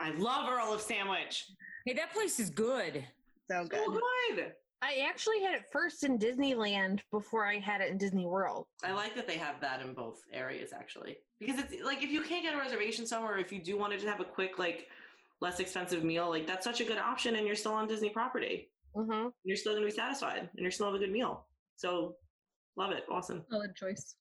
[0.00, 1.46] I love Earl of Sandwich.
[1.86, 3.04] Hey, that place is good.
[3.50, 3.80] So good.
[3.84, 4.00] So
[4.36, 4.52] good.
[4.80, 8.66] I actually had it first in Disneyland before I had it in Disney World.
[8.84, 11.16] I like that they have that in both areas actually.
[11.40, 13.96] Because it's like if you can't get a reservation somewhere, if you do want to
[13.96, 14.86] just have a quick, like
[15.40, 18.70] less expensive meal, like that's such a good option and you're still on Disney property.
[18.94, 19.28] Mm-hmm.
[19.44, 21.46] You're still gonna be satisfied and you're still have a good meal.
[21.76, 22.14] So
[22.76, 23.04] love it.
[23.10, 23.44] Awesome.
[23.50, 24.14] Solid choice.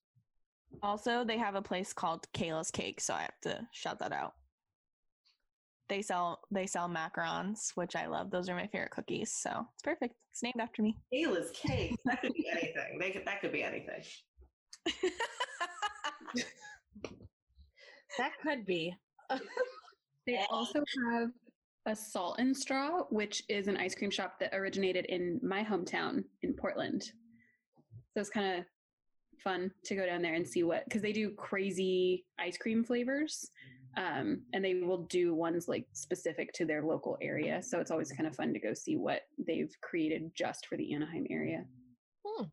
[0.83, 4.33] Also, they have a place called Kayla's Cake, so I have to shout that out.
[5.89, 8.29] They sell they sell macarons, which I love.
[8.29, 10.15] Those are my favorite cookies, so it's perfect.
[10.31, 10.97] It's named after me.
[11.13, 11.95] Kayla's cake.
[12.05, 12.99] That could be anything.
[12.99, 14.03] They could, that could be anything.
[18.17, 18.95] That could be.
[20.25, 21.29] They also have
[21.85, 26.25] a Salt and Straw, which is an ice cream shop that originated in my hometown
[26.41, 27.03] in Portland.
[28.13, 28.65] So it's kind of
[29.41, 33.49] fun to go down there and see what, because they do crazy ice cream flavors.
[33.95, 37.63] Um, and they will do ones like specific to their local area.
[37.63, 40.93] So it's always kind of fun to go see what they've created just for the
[40.93, 41.65] Anaheim area.
[42.25, 42.45] Hmm.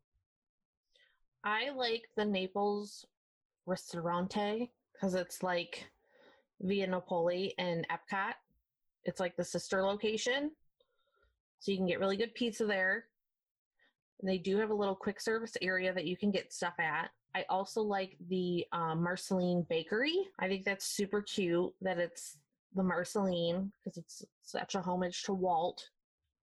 [1.43, 3.05] I like the Naples
[3.67, 5.85] Ristorante because it's like
[6.61, 8.33] Via Napoli and Epcot.
[9.03, 10.51] It's like the sister location.
[11.59, 13.05] So you can get really good pizza there.
[14.19, 17.11] And they do have a little quick service area that you can get stuff at.
[17.35, 20.15] I also like the um, Marceline Bakery.
[20.39, 22.37] I think that's super cute that it's
[22.73, 25.89] the Marceline because it's such a homage to Walt.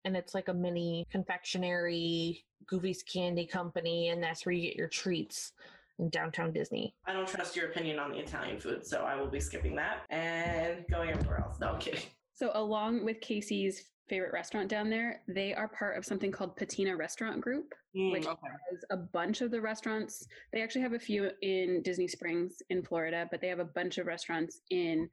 [0.03, 4.89] And it's like a mini confectionery, Goofy's Candy Company, and that's where you get your
[4.89, 5.53] treats
[5.99, 6.93] in downtown Disney.
[7.05, 10.01] I don't trust your opinion on the Italian food, so I will be skipping that
[10.09, 11.59] and going everywhere else.
[11.61, 12.01] No, I'm kidding.
[12.33, 16.97] So, along with Casey's favorite restaurant down there, they are part of something called Patina
[16.97, 18.47] Restaurant Group, which Mm, okay.
[18.69, 20.27] has a bunch of the restaurants.
[20.51, 23.99] They actually have a few in Disney Springs in Florida, but they have a bunch
[23.99, 25.09] of restaurants in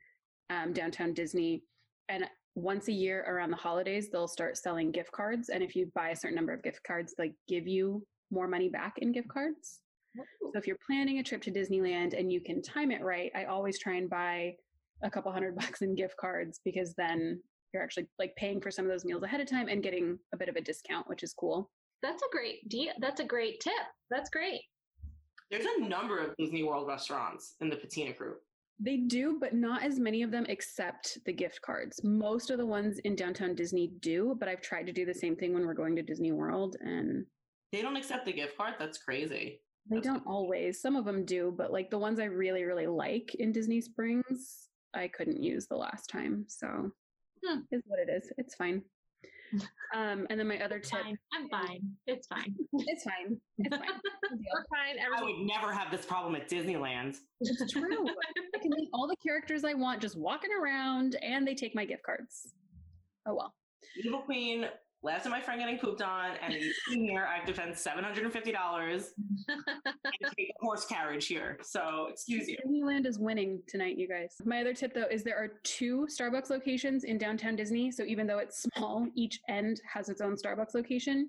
[0.50, 1.62] um, downtown Disney.
[2.08, 2.24] And
[2.56, 5.48] once a year around the holidays, they'll start selling gift cards.
[5.48, 8.68] And if you buy a certain number of gift cards, they give you more money
[8.68, 9.78] back in gift cards.
[10.16, 13.44] So if you're planning a trip to Disneyland and you can time it right, I
[13.44, 14.56] always try and buy
[15.04, 17.40] a couple hundred bucks in gift cards because then
[17.72, 20.36] you're actually like paying for some of those meals ahead of time and getting a
[20.36, 21.70] bit of a discount, which is cool.
[22.02, 22.92] That's a great deal.
[23.00, 23.72] That's a great tip.
[24.10, 24.60] That's great.
[25.50, 28.40] There's a number of Disney World restaurants in the Patina group.
[28.80, 32.00] They do, but not as many of them accept the gift cards.
[32.04, 35.34] Most of the ones in downtown Disney do, but I've tried to do the same
[35.34, 37.26] thing when we're going to Disney World and
[37.72, 38.74] They don't accept the gift card.
[38.78, 39.60] That's crazy.
[39.90, 40.80] They don't always.
[40.80, 44.68] Some of them do, but like the ones I really, really like in Disney Springs,
[44.94, 46.44] I couldn't use the last time.
[46.46, 46.92] So
[47.46, 47.60] Hmm.
[47.70, 48.30] is what it is.
[48.38, 48.82] It's fine.
[49.94, 51.00] Um, and then my other tip.
[51.00, 51.16] Fine.
[51.34, 51.80] I'm fine.
[52.06, 52.54] It's fine.
[52.74, 53.40] It's fine.
[53.56, 53.88] It's fine.
[54.30, 54.46] No deal.
[54.52, 54.98] We're fine.
[55.00, 55.38] I Everything.
[55.38, 57.16] would never have this problem at Disneyland.
[57.40, 58.06] It's true.
[58.54, 61.86] I can meet all the characters I want just walking around, and they take my
[61.86, 62.52] gift cards.
[63.26, 63.54] Oh well.
[64.04, 64.66] Evil Queen,
[65.02, 67.76] last time my friend getting pooped on, and the queen here, I have to spend
[67.76, 69.12] seven hundred and fifty dollars
[69.48, 71.58] and take a horse carriage here.
[71.62, 72.56] So excuse you.
[72.66, 74.36] Disneyland is winning tonight, you guys.
[74.44, 77.90] My other tip, though, is there are two Starbucks locations in downtown Disney.
[77.90, 81.28] So even though it's small, each end has its own Starbucks location,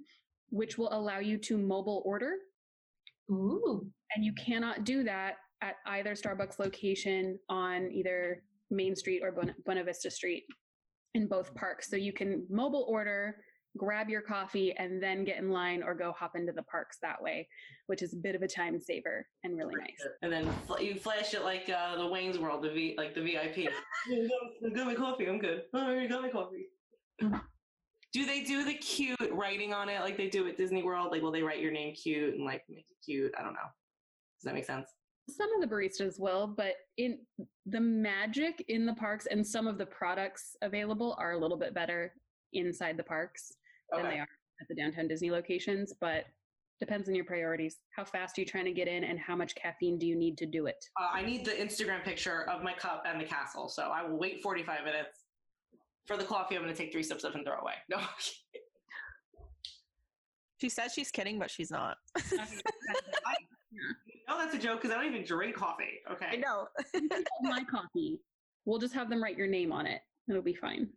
[0.50, 2.36] which will allow you to mobile order.
[3.30, 3.86] Ooh.
[4.16, 9.54] And you cannot do that at either Starbucks location on either Main Street or Buena,
[9.66, 10.46] Buena Vista Street
[11.14, 11.90] in both parks.
[11.90, 13.38] So you can mobile order,
[13.78, 17.22] grab your coffee, and then get in line or go hop into the parks that
[17.22, 17.48] way,
[17.88, 20.08] which is a bit of a time saver and really nice.
[20.22, 23.22] And then fl- you flash it like uh, the Wayne's World, the v- like the
[23.22, 23.70] VIP.
[24.76, 25.28] Got my coffee.
[25.28, 25.64] I'm good.
[25.74, 26.68] Oh, already got my coffee.
[28.12, 31.12] Do they do the cute writing on it like they do at Disney World?
[31.12, 33.32] Like, will they write your name cute and like make it cute?
[33.38, 33.60] I don't know.
[34.40, 34.90] Does that make sense?
[35.30, 37.20] Some of the baristas will, but in
[37.68, 41.76] the magic in the parks and some of the products available are a little bit
[41.76, 42.12] better
[42.54, 43.52] inside the parks
[43.96, 44.28] than they are
[44.62, 46.26] at the downtown Disney locations, but
[46.80, 47.78] depends on your priorities.
[47.96, 50.38] How fast are you trying to get in and how much caffeine do you need
[50.38, 50.84] to do it?
[51.00, 54.18] Uh, I need the Instagram picture of my cup and the castle, so I will
[54.18, 55.26] wait 45 minutes.
[56.06, 57.74] For the coffee, I'm going to take three sips of and throw away.
[57.90, 58.00] No,
[60.60, 61.98] She says she's kidding, but she's not.
[62.34, 62.42] no,
[64.38, 66.00] that's a joke because I don't even drink coffee.
[66.12, 66.26] Okay.
[66.34, 66.68] I know.
[67.42, 68.20] My coffee.
[68.66, 70.02] We'll just have them write your name on it.
[70.30, 70.90] It'll be fine.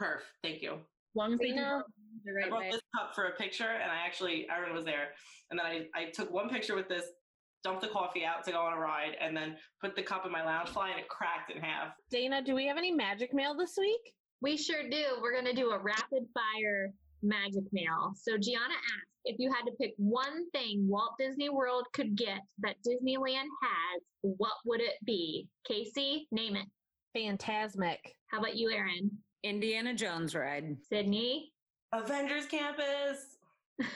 [0.00, 0.20] Perf.
[0.42, 0.74] Thank you.
[0.74, 1.82] As long as they do Dana,
[2.24, 2.70] it the I brought way.
[2.70, 5.08] this cup for a picture, and I actually, Erin was there,
[5.50, 7.04] and then I, I took one picture with this,
[7.64, 10.32] dumped the coffee out to go on a ride, and then put the cup in
[10.32, 11.92] my Loungefly, and it cracked in half.
[12.10, 14.12] Dana, do we have any magic mail this week?
[14.40, 15.04] We sure do.
[15.20, 16.92] We're going to do a rapid fire
[17.22, 18.12] magic mail.
[18.14, 22.38] So Gianna asked if you had to pick one thing Walt Disney World could get
[22.60, 25.48] that Disneyland has, what would it be?
[25.66, 26.66] Casey, name it.
[27.14, 27.98] Phantasmic.
[28.28, 29.10] How about you, Aaron?
[29.42, 30.76] Indiana Jones ride.
[30.88, 31.52] Sydney?
[31.92, 33.38] Avengers Campus.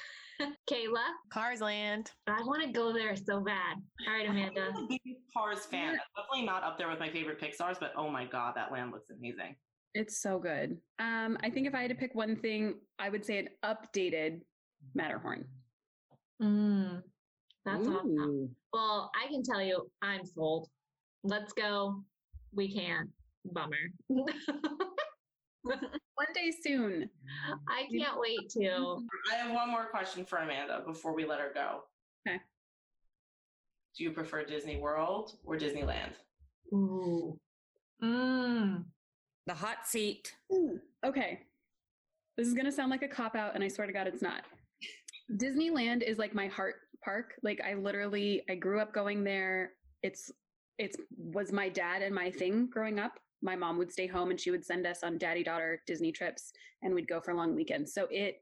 [0.71, 1.05] Kayla?
[1.31, 2.11] Cars Land.
[2.27, 3.77] I want to go there so bad.
[4.07, 4.73] All right, Amanda.
[4.75, 5.01] I'm a big
[5.37, 5.99] Cars fan.
[6.17, 9.11] Definitely not up there with my favorite Pixar's, but oh my god, that land looks
[9.11, 9.57] amazing.
[9.95, 10.79] It's so good.
[10.99, 14.41] Um, I think if I had to pick one thing, I would say an updated
[14.95, 15.45] Matterhorn.
[16.43, 17.03] Mm,
[17.65, 18.57] that's awesome.
[18.73, 20.69] Well, I can tell you, I'm sold.
[21.25, 22.03] Let's go.
[22.55, 23.11] We can.
[23.45, 23.77] Bummer.
[25.65, 27.09] One day soon.
[27.69, 28.99] I can't wait to.
[29.33, 31.83] I have one more question for Amanda before we let her go.
[32.27, 32.39] Okay.
[33.97, 36.13] Do you prefer Disney World or Disneyland?
[36.73, 37.39] Ooh.
[38.03, 38.85] Mm.
[39.47, 40.33] The hot seat.
[40.53, 41.41] Ooh, okay.
[42.37, 44.23] This is going to sound like a cop out, and I swear to God, it's
[44.23, 44.43] not.
[45.37, 47.35] Disneyland is like my heart park.
[47.43, 49.73] Like I literally, I grew up going there.
[50.03, 50.31] It's,
[50.79, 53.19] it's was my dad and my thing growing up.
[53.43, 56.53] My mom would stay home and she would send us on daddy daughter Disney trips,
[56.83, 57.93] and we'd go for long weekends.
[57.93, 58.41] So it,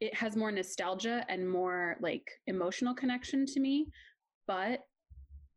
[0.00, 3.88] it has more nostalgia and more like emotional connection to me.
[4.46, 4.80] But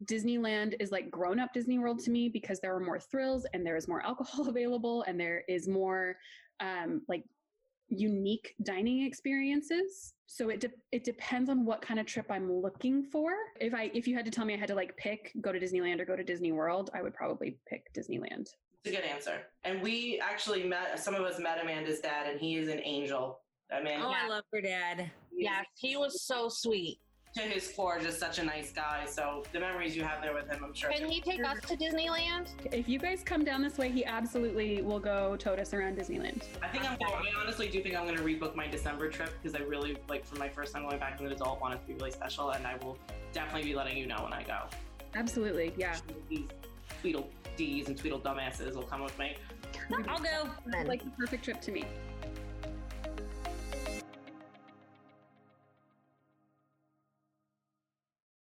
[0.05, 3.65] Disneyland is like grown up Disney World to me because there are more thrills and
[3.65, 6.15] there is more alcohol available and there is more
[6.61, 7.23] um, like
[7.89, 10.13] unique dining experiences.
[10.27, 13.33] So it de- it depends on what kind of trip I'm looking for.
[13.59, 15.59] If I if you had to tell me I had to like pick go to
[15.59, 18.47] Disneyland or go to Disney World, I would probably pick Disneyland.
[18.84, 19.41] It's a good answer.
[19.65, 23.41] And we actually met, some of us met Amanda's dad, and he is an angel.
[23.71, 25.11] I mean, Oh, I love her dad.
[25.36, 26.99] Yes, he was so sweet.
[27.36, 29.05] to his core, just such a nice guy.
[29.05, 30.89] So the memories you have there with him, I'm sure.
[30.91, 32.47] Can he take us to Disneyland?
[32.71, 36.41] If you guys come down this way, he absolutely will go tote us around Disneyland.
[36.63, 36.97] I think I'm.
[36.97, 39.97] Going, I honestly do think I'm going to rebook my December trip because I really
[40.07, 42.11] like for my first time going back as an adult, want it to be really
[42.11, 42.97] special, and I will
[43.34, 44.61] definitely be letting you know when I go.
[45.13, 45.97] Absolutely, yeah.
[46.30, 46.47] These
[47.03, 47.27] Tweedle
[47.60, 49.36] D's and Tweedle dumbasses will come with me.
[50.07, 50.49] I'll go.
[50.86, 51.84] Like the perfect trip to me.